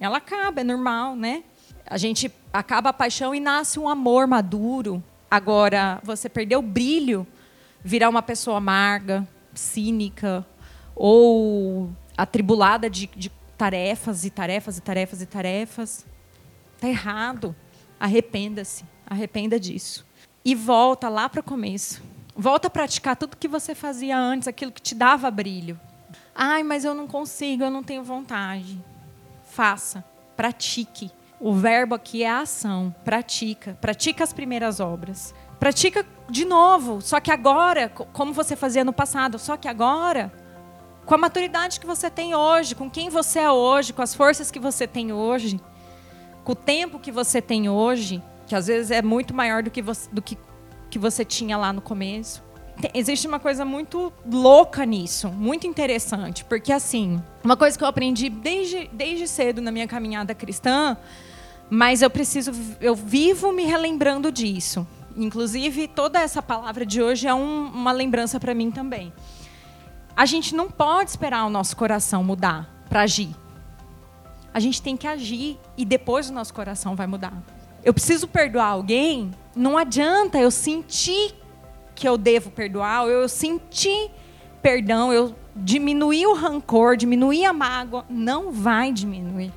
Ela 0.00 0.16
acaba, 0.16 0.62
é 0.62 0.64
normal, 0.64 1.14
né? 1.14 1.42
A 1.84 1.98
gente 1.98 2.32
acaba 2.50 2.88
a 2.88 2.94
paixão 2.94 3.34
e 3.34 3.40
nasce 3.40 3.78
um 3.78 3.86
amor 3.86 4.26
maduro. 4.26 5.04
Agora, 5.30 6.00
você 6.02 6.26
perdeu 6.26 6.60
o 6.60 6.62
brilho, 6.62 7.26
virar 7.84 8.08
uma 8.08 8.22
pessoa 8.22 8.56
amarga, 8.56 9.28
cínica 9.58 10.46
ou 10.94 11.90
atribulada 12.16 12.88
de, 12.88 13.06
de 13.14 13.30
tarefas 13.56 14.24
e 14.24 14.30
tarefas 14.30 14.78
e 14.78 14.80
tarefas 14.80 15.22
e 15.22 15.26
tarefas. 15.26 16.06
Está 16.76 16.88
errado. 16.88 17.54
Arrependa-se. 17.98 18.84
Arrependa 19.06 19.58
disso. 19.58 20.06
E 20.44 20.54
volta 20.54 21.08
lá 21.08 21.28
para 21.28 21.40
o 21.40 21.44
começo. 21.44 22.02
Volta 22.36 22.68
a 22.68 22.70
praticar 22.70 23.16
tudo 23.16 23.36
que 23.36 23.48
você 23.48 23.74
fazia 23.74 24.16
antes, 24.16 24.46
aquilo 24.46 24.70
que 24.70 24.80
te 24.80 24.94
dava 24.94 25.30
brilho. 25.30 25.78
Ai, 26.34 26.62
mas 26.62 26.84
eu 26.84 26.94
não 26.94 27.08
consigo, 27.08 27.64
eu 27.64 27.70
não 27.70 27.82
tenho 27.82 28.04
vontade. 28.04 28.80
Faça, 29.42 30.04
pratique. 30.36 31.10
O 31.40 31.52
verbo 31.52 31.96
aqui 31.96 32.22
é 32.22 32.30
a 32.30 32.40
ação. 32.40 32.94
Pratica. 33.04 33.76
Pratica 33.80 34.22
as 34.22 34.32
primeiras 34.32 34.78
obras. 34.78 35.34
Pratica 35.58 36.06
de 36.30 36.44
novo, 36.44 37.00
só 37.00 37.20
que 37.20 37.30
agora, 37.30 37.88
como 37.88 38.32
você 38.32 38.54
fazia 38.54 38.84
no 38.84 38.92
passado, 38.92 39.38
só 39.38 39.56
que 39.56 39.66
agora, 39.66 40.30
com 41.06 41.14
a 41.14 41.18
maturidade 41.18 41.80
que 41.80 41.86
você 41.86 42.10
tem 42.10 42.34
hoje, 42.34 42.74
com 42.74 42.90
quem 42.90 43.08
você 43.08 43.40
é 43.40 43.50
hoje, 43.50 43.94
com 43.94 44.02
as 44.02 44.14
forças 44.14 44.50
que 44.50 44.60
você 44.60 44.86
tem 44.86 45.10
hoje, 45.10 45.58
com 46.44 46.52
o 46.52 46.54
tempo 46.54 46.98
que 46.98 47.10
você 47.10 47.40
tem 47.40 47.68
hoje, 47.68 48.22
que 48.46 48.54
às 48.54 48.66
vezes 48.66 48.90
é 48.90 49.00
muito 49.00 49.32
maior 49.34 49.62
do 49.62 49.70
que 49.70 49.80
você, 49.80 50.08
do 50.12 50.20
que, 50.20 50.36
que 50.90 50.98
você 50.98 51.24
tinha 51.24 51.56
lá 51.56 51.72
no 51.72 51.80
começo. 51.80 52.42
Tem, 52.78 52.90
existe 52.92 53.26
uma 53.26 53.40
coisa 53.40 53.64
muito 53.64 54.12
louca 54.30 54.84
nisso, 54.84 55.28
muito 55.28 55.66
interessante, 55.66 56.44
porque 56.44 56.72
assim, 56.72 57.22
uma 57.42 57.56
coisa 57.56 57.76
que 57.76 57.82
eu 57.82 57.88
aprendi 57.88 58.28
desde, 58.28 58.88
desde 58.92 59.26
cedo 59.26 59.62
na 59.62 59.72
minha 59.72 59.88
caminhada 59.88 60.34
cristã, 60.34 60.94
mas 61.70 62.02
eu 62.02 62.10
preciso, 62.10 62.52
eu 62.82 62.94
vivo 62.94 63.50
me 63.50 63.64
relembrando 63.64 64.30
disso. 64.30 64.86
Inclusive, 65.18 65.88
toda 65.88 66.20
essa 66.20 66.40
palavra 66.40 66.86
de 66.86 67.02
hoje 67.02 67.26
é 67.26 67.34
um, 67.34 67.66
uma 67.66 67.90
lembrança 67.90 68.38
para 68.38 68.54
mim 68.54 68.70
também. 68.70 69.12
A 70.16 70.24
gente 70.24 70.54
não 70.54 70.70
pode 70.70 71.10
esperar 71.10 71.44
o 71.44 71.50
nosso 71.50 71.76
coração 71.76 72.22
mudar 72.22 72.68
para 72.88 73.02
agir. 73.02 73.34
A 74.54 74.60
gente 74.60 74.80
tem 74.80 74.96
que 74.96 75.08
agir 75.08 75.58
e 75.76 75.84
depois 75.84 76.30
o 76.30 76.32
nosso 76.32 76.54
coração 76.54 76.94
vai 76.94 77.08
mudar. 77.08 77.32
Eu 77.84 77.92
preciso 77.92 78.28
perdoar 78.28 78.66
alguém, 78.66 79.32
não 79.56 79.76
adianta 79.76 80.38
eu 80.38 80.52
sentir 80.52 81.34
que 81.96 82.08
eu 82.08 82.16
devo 82.16 82.50
perdoar, 82.50 83.06
eu 83.08 83.28
senti 83.28 84.10
perdão, 84.62 85.12
eu 85.12 85.34
diminuir 85.54 86.26
o 86.26 86.34
rancor, 86.34 86.96
diminuir 86.96 87.44
a 87.44 87.52
mágoa, 87.52 88.04
não 88.08 88.52
vai 88.52 88.92
diminuir. 88.92 89.52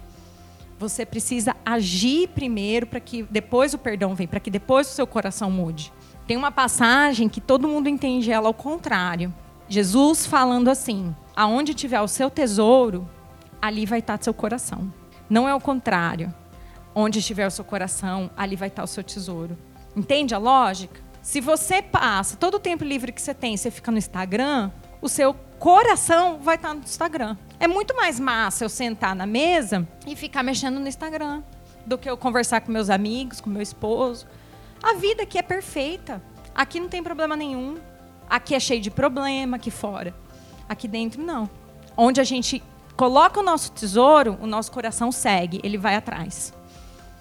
Você 0.81 1.05
precisa 1.05 1.55
agir 1.63 2.29
primeiro 2.29 2.87
para 2.87 2.99
que 2.99 3.21
depois 3.21 3.71
o 3.71 3.77
perdão 3.77 4.15
venha, 4.15 4.27
para 4.27 4.39
que 4.39 4.49
depois 4.49 4.89
o 4.89 4.95
seu 4.95 5.05
coração 5.05 5.51
mude. 5.51 5.93
Tem 6.25 6.35
uma 6.35 6.51
passagem 6.51 7.29
que 7.29 7.39
todo 7.39 7.67
mundo 7.67 7.87
entende 7.87 8.31
ela 8.31 8.47
ao 8.47 8.53
contrário. 8.53 9.31
Jesus 9.69 10.25
falando 10.25 10.69
assim: 10.69 11.15
aonde 11.35 11.75
tiver 11.75 12.01
o 12.01 12.07
seu 12.07 12.31
tesouro, 12.31 13.07
ali 13.61 13.85
vai 13.85 13.99
estar 13.99 14.17
seu 14.23 14.33
coração. 14.33 14.91
Não 15.29 15.47
é 15.47 15.53
o 15.53 15.61
contrário. 15.61 16.33
Onde 16.95 17.19
estiver 17.19 17.45
o 17.45 17.51
seu 17.51 17.63
coração, 17.63 18.31
ali 18.35 18.55
vai 18.55 18.69
estar 18.69 18.83
o 18.83 18.87
seu 18.87 19.03
tesouro. 19.03 19.55
Entende 19.95 20.33
a 20.33 20.39
lógica? 20.39 20.99
Se 21.21 21.39
você 21.39 21.83
passa 21.83 22.35
todo 22.35 22.55
o 22.55 22.59
tempo 22.59 22.83
livre 22.83 23.11
que 23.11 23.21
você 23.21 23.35
tem, 23.35 23.55
você 23.55 23.69
fica 23.69 23.91
no 23.91 23.99
Instagram, 23.99 24.71
o 25.01 25.09
seu 25.09 25.33
coração 25.59 26.39
vai 26.39 26.55
estar 26.55 26.73
no 26.73 26.81
Instagram. 26.81 27.35
É 27.59 27.67
muito 27.67 27.95
mais 27.95 28.19
massa 28.19 28.63
eu 28.63 28.69
sentar 28.69 29.15
na 29.15 29.25
mesa 29.25 29.87
e 30.05 30.15
ficar 30.15 30.43
mexendo 30.43 30.79
no 30.79 30.87
Instagram 30.87 31.43
do 31.85 31.97
que 31.97 32.09
eu 32.09 32.15
conversar 32.15 32.61
com 32.61 32.71
meus 32.71 32.89
amigos, 32.89 33.41
com 33.41 33.49
meu 33.49 33.61
esposo. 33.61 34.27
A 34.81 34.93
vida 34.93 35.23
aqui 35.23 35.37
é 35.37 35.41
perfeita. 35.41 36.21
Aqui 36.53 36.79
não 36.79 36.89
tem 36.89 37.03
problema 37.03 37.35
nenhum. 37.35 37.77
Aqui 38.29 38.55
é 38.55 38.59
cheio 38.59 38.81
de 38.81 38.91
problema, 38.91 39.57
aqui 39.57 39.71
fora. 39.71 40.13
Aqui 40.69 40.87
dentro, 40.87 41.21
não. 41.21 41.49
Onde 41.97 42.21
a 42.21 42.23
gente 42.23 42.63
coloca 42.95 43.39
o 43.39 43.43
nosso 43.43 43.71
tesouro, 43.71 44.37
o 44.41 44.47
nosso 44.47 44.71
coração 44.71 45.11
segue, 45.11 45.59
ele 45.63 45.77
vai 45.77 45.95
atrás. 45.95 46.53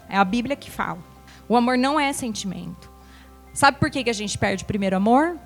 É 0.08 0.16
a 0.16 0.24
Bíblia 0.24 0.56
que 0.56 0.70
fala. 0.70 0.98
O 1.48 1.56
amor 1.56 1.76
não 1.76 1.98
é 1.98 2.12
sentimento. 2.12 2.90
Sabe 3.52 3.78
por 3.78 3.90
que, 3.90 4.08
a 4.08 4.12
gente 4.12 4.38
perde 4.38 4.62
o 4.62 4.66
primeiro 4.66 4.96
amor? 4.96 5.38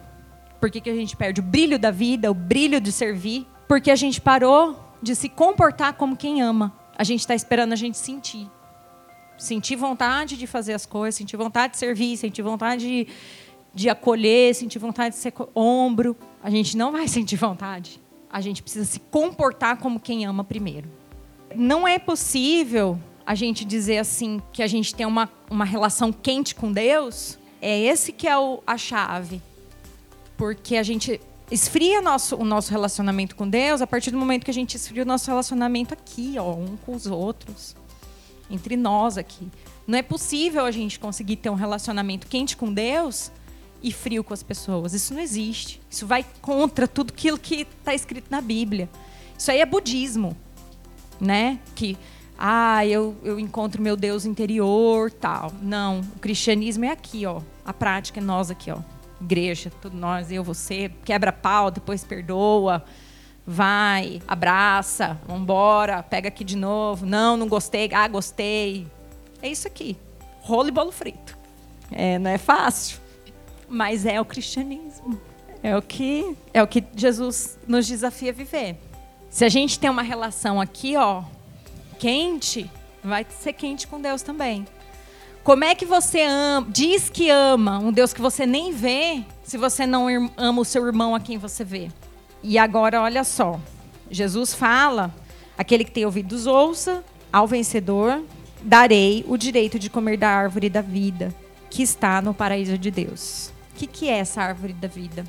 Por 0.64 0.70
que, 0.70 0.81
que 0.81 0.88
a 0.88 0.94
gente 0.94 1.14
perde 1.14 1.42
o 1.42 1.44
brilho 1.44 1.79
da 1.79 1.90
vida, 1.90 2.31
o 2.31 2.35
brilho 2.35 2.81
de 2.81 2.90
servir? 2.90 3.46
Porque 3.68 3.90
a 3.90 3.96
gente 3.96 4.18
parou 4.18 4.74
de 5.03 5.14
se 5.14 5.29
comportar 5.29 5.92
como 5.92 6.16
quem 6.16 6.40
ama. 6.40 6.72
A 6.96 7.05
gente 7.05 7.20
está 7.20 7.35
esperando 7.35 7.74
a 7.74 7.77
gente 7.77 7.98
sentir. 7.98 8.50
Sentir 9.37 9.77
vontade 9.77 10.38
de 10.38 10.46
fazer 10.46 10.72
as 10.72 10.87
coisas, 10.87 11.16
sentir 11.16 11.37
vontade 11.37 11.74
de 11.74 11.79
servir, 11.79 12.16
sentir 12.16 12.40
vontade 12.40 12.81
de, 12.87 13.07
de 13.74 13.90
acolher, 13.90 14.55
sentir 14.55 14.79
vontade 14.79 15.14
de 15.14 15.20
ser 15.20 15.35
ombro. 15.55 16.16
A 16.42 16.48
gente 16.48 16.79
não 16.79 16.92
vai 16.92 17.09
sentir 17.12 17.37
vontade. 17.37 18.00
A 18.33 18.40
gente 18.40 18.62
precisa 18.62 18.87
se 18.87 19.00
comportar 19.00 19.77
como 19.77 20.00
quem 20.00 20.24
ama 20.24 20.44
primeiro. 20.44 20.88
Não 21.55 21.87
é 21.87 21.98
possível 21.98 22.98
a 23.27 23.35
gente 23.35 23.66
dizer 23.66 23.98
assim 23.98 24.40
que 24.50 24.62
a 24.62 24.66
gente 24.66 24.94
tem 24.94 25.05
uma, 25.05 25.31
uma 25.50 25.66
relação 25.66 26.11
quente 26.11 26.55
com 26.55 26.72
Deus. 26.72 27.38
É 27.61 27.79
esse 27.79 28.12
que 28.12 28.27
é 28.27 28.38
o, 28.38 28.62
a 28.66 28.79
chave. 28.79 29.42
Porque 30.37 30.77
a 30.77 30.83
gente 30.83 31.20
esfria 31.51 32.01
nosso, 32.01 32.37
o 32.37 32.44
nosso 32.44 32.70
relacionamento 32.70 33.37
com 33.37 33.49
Deus 33.49 33.81
a 33.81 33.87
partir 33.87 34.11
do 34.11 34.18
momento 34.18 34.44
que 34.44 34.51
a 34.51 34.55
gente 34.55 34.77
esfria 34.77 35.03
o 35.03 35.07
nosso 35.07 35.31
relacionamento 35.31 35.94
aqui, 35.94 36.35
ó, 36.38 36.55
um 36.55 36.77
com 36.85 36.94
os 36.94 37.07
outros, 37.07 37.77
entre 38.51 38.77
nós 38.77 39.18
aqui. 39.18 39.49
Não 39.87 39.99
é 39.99 40.03
possível 40.03 40.64
a 40.64 40.70
gente 40.70 40.99
conseguir 40.99 41.37
ter 41.37 41.51
um 41.51 41.55
relacionamento 41.55 42.27
quente 42.27 42.57
com 42.57 42.73
Deus 42.73 43.31
e 43.83 43.92
frio 43.92 44.25
com 44.25 44.33
as 44.33 44.42
pessoas. 44.42 44.94
Isso 44.94 45.12
não 45.12 45.20
existe. 45.20 45.81
Isso 45.90 46.07
vai 46.07 46.25
contra 46.40 46.88
tudo 46.88 47.12
aquilo 47.12 47.38
que 47.38 47.66
está 47.79 47.94
escrito 47.94 48.27
na 48.31 48.40
Bíblia. 48.40 48.88
Isso 49.38 49.51
aí 49.51 49.61
é 49.61 49.66
budismo, 49.66 50.35
né? 51.20 51.59
Que 51.75 51.99
ah, 52.38 52.85
eu, 52.87 53.14
eu 53.23 53.38
encontro 53.38 53.83
meu 53.83 53.94
Deus 53.94 54.25
interior, 54.25 55.11
tal. 55.11 55.53
Não, 55.61 56.01
o 56.01 56.18
cristianismo 56.18 56.87
é 56.87 56.90
aqui, 56.90 57.27
ó. 57.27 57.42
A 57.64 57.75
prática 57.75 58.20
é 58.20 58.23
nós 58.23 58.51
aqui, 58.51 58.70
ó 58.70 58.79
igreja, 59.20 59.70
todos 59.81 59.98
nós, 59.98 60.31
eu, 60.31 60.42
você, 60.42 60.90
quebra 61.05 61.33
pau, 61.33 61.70
depois 61.70 62.05
perdoa, 62.05 62.85
vai, 63.46 64.20
abraça, 64.27 65.18
vambora, 65.27 66.03
pega 66.03 66.29
aqui 66.29 66.44
de 66.44 66.57
novo. 66.57 67.07
Não, 67.07 67.37
não 67.37 67.48
gostei, 67.48 67.90
ah, 67.92 68.09
gostei. 68.09 68.87
É 69.42 69.48
isso 69.48 69.66
aqui. 69.66 69.96
Rolo 70.40 70.68
e 70.68 70.72
bolo 70.72 70.92
frito. 70.92 71.37
É, 71.90 72.18
não 72.18 72.31
é 72.31 72.38
fácil, 72.38 72.98
mas 73.68 74.07
é 74.07 74.20
o 74.20 74.24
cristianismo. 74.24 75.20
É 75.62 75.77
o 75.77 75.83
que 75.83 76.37
é 76.53 76.62
o 76.62 76.66
que 76.66 76.85
Jesus 76.94 77.59
nos 77.66 77.87
desafia 77.87 78.31
a 78.31 78.35
viver. 78.35 78.77
Se 79.31 79.44
a 79.44 79.48
gente 79.48 79.79
tem 79.79 79.88
uma 79.90 80.03
relação 80.03 80.61
aqui, 80.61 80.96
ó, 80.96 81.24
quente, 81.98 82.70
vai 83.03 83.27
ser 83.29 83.53
quente 83.55 83.87
com 83.87 84.00
Deus 84.00 84.22
também. 84.22 84.66
Como 85.45 85.63
é 85.63 85.75
que 85.75 85.85
você 85.85 86.23
ama, 86.23 86.67
diz 86.71 87.11
que 87.11 87.29
ama 87.29 87.79
um 87.79 87.93
Deus 87.93 88.15
que 88.15 88.21
você 88.23 88.47
nem 88.47 88.73
vê, 88.73 89.23
se 89.43 89.59
você 89.59 89.87
não 89.87 90.07
ama 90.39 90.63
o 90.63 90.65
seu 90.65 90.87
irmão 90.87 91.15
a 91.15 91.21
quem 91.21 91.37
você 91.37 91.63
vê? 91.63 91.91
E 92.43 92.57
agora, 92.57 93.03
olha 93.03 93.23
só. 93.23 93.61
Jesus 94.11 94.55
fala: 94.55 95.15
aquele 95.59 95.85
que 95.85 95.91
tem 95.91 96.07
ouvidos, 96.07 96.47
ouça, 96.47 97.05
ao 97.31 97.47
vencedor 97.47 98.23
darei 98.63 99.23
o 99.29 99.37
direito 99.37 99.79
de 99.79 99.91
comer 99.91 100.17
da 100.17 100.31
árvore 100.31 100.71
da 100.71 100.81
vida, 100.81 101.35
que 101.69 101.83
está 101.83 102.23
no 102.23 102.33
paraíso 102.33 102.79
de 102.79 102.91
Deus. 102.91 103.53
O 103.73 103.77
que, 103.77 103.87
que 103.87 104.09
é 104.09 104.17
essa 104.17 104.41
árvore 104.41 104.73
da 104.73 104.89
vida? 104.89 105.25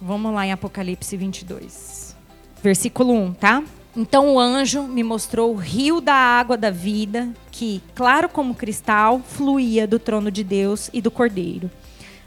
Vamos 0.00 0.34
lá 0.34 0.44
em 0.44 0.50
Apocalipse 0.50 1.16
22, 1.16 2.16
versículo 2.60 3.12
1, 3.12 3.34
tá? 3.34 3.62
Então 3.94 4.34
o 4.34 4.40
anjo 4.40 4.84
me 4.84 5.02
mostrou 5.02 5.52
o 5.52 5.56
rio 5.56 6.00
da 6.00 6.14
água 6.14 6.56
da 6.56 6.70
vida, 6.70 7.28
que, 7.50 7.82
claro 7.94 8.26
como 8.26 8.54
cristal, 8.54 9.20
fluía 9.20 9.86
do 9.86 9.98
trono 9.98 10.30
de 10.30 10.42
Deus 10.42 10.88
e 10.94 11.02
do 11.02 11.10
Cordeiro, 11.10 11.70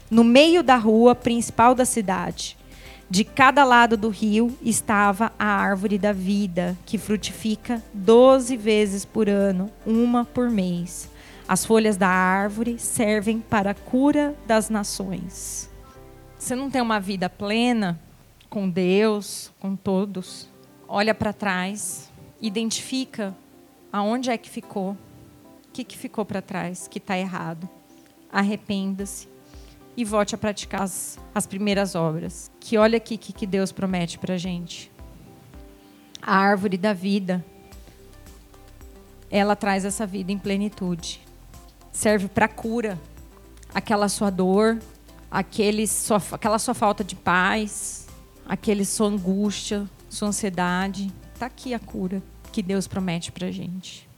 no 0.08 0.22
meio 0.22 0.62
da 0.62 0.76
rua 0.76 1.12
principal 1.12 1.74
da 1.74 1.84
cidade. 1.84 2.56
De 3.10 3.24
cada 3.24 3.64
lado 3.64 3.96
do 3.96 4.08
rio 4.08 4.56
estava 4.62 5.32
a 5.36 5.44
árvore 5.44 5.98
da 5.98 6.12
vida, 6.12 6.76
que 6.86 6.98
frutifica 6.98 7.82
doze 7.92 8.56
vezes 8.56 9.04
por 9.04 9.28
ano, 9.28 9.68
uma 9.84 10.24
por 10.24 10.48
mês. 10.48 11.10
As 11.48 11.64
folhas 11.64 11.96
da 11.96 12.08
árvore 12.08 12.78
servem 12.78 13.40
para 13.40 13.72
a 13.72 13.74
cura 13.74 14.36
das 14.46 14.70
nações. 14.70 15.68
Você 16.38 16.54
não 16.54 16.70
tem 16.70 16.80
uma 16.80 17.00
vida 17.00 17.28
plena 17.28 17.98
com 18.48 18.68
Deus, 18.68 19.52
com 19.58 19.74
todos 19.74 20.48
olha 20.88 21.14
para 21.14 21.32
trás, 21.32 22.10
identifica 22.40 23.34
aonde 23.92 24.30
é 24.30 24.36
que 24.36 24.48
ficou, 24.48 24.92
o 24.92 24.98
que, 25.72 25.84
que 25.84 25.96
ficou 25.96 26.24
para 26.24 26.42
trás, 26.42 26.88
que 26.88 26.98
está 26.98 27.16
errado. 27.18 27.68
Arrependa-se 28.30 29.28
e 29.96 30.04
volte 30.04 30.34
a 30.34 30.38
praticar 30.38 30.82
as, 30.82 31.18
as 31.34 31.46
primeiras 31.46 31.94
obras. 31.94 32.50
Que 32.60 32.76
olha 32.76 32.98
aqui 32.98 33.16
que, 33.16 33.32
que 33.32 33.46
Deus 33.46 33.72
promete 33.72 34.18
para 34.18 34.36
gente. 34.36 34.90
A 36.20 36.36
árvore 36.36 36.76
da 36.76 36.92
vida, 36.92 37.44
ela 39.30 39.56
traz 39.56 39.84
essa 39.84 40.06
vida 40.06 40.30
em 40.30 40.38
plenitude. 40.38 41.20
Serve 41.92 42.28
para 42.28 42.48
cura. 42.48 42.98
Aquela 43.74 44.08
sua 44.08 44.30
dor, 44.30 44.78
aquele 45.30 45.86
sua, 45.86 46.22
aquela 46.32 46.58
sua 46.58 46.74
falta 46.74 47.02
de 47.04 47.14
paz, 47.14 48.06
aquele 48.46 48.84
sua 48.84 49.08
angústia, 49.08 49.88
sua 50.16 50.28
ansiedade. 50.28 51.12
Está 51.34 51.46
aqui 51.46 51.74
a 51.74 51.78
cura 51.78 52.22
que 52.50 52.62
Deus 52.62 52.86
promete 52.86 53.30
para 53.30 53.50
gente. 53.50 54.08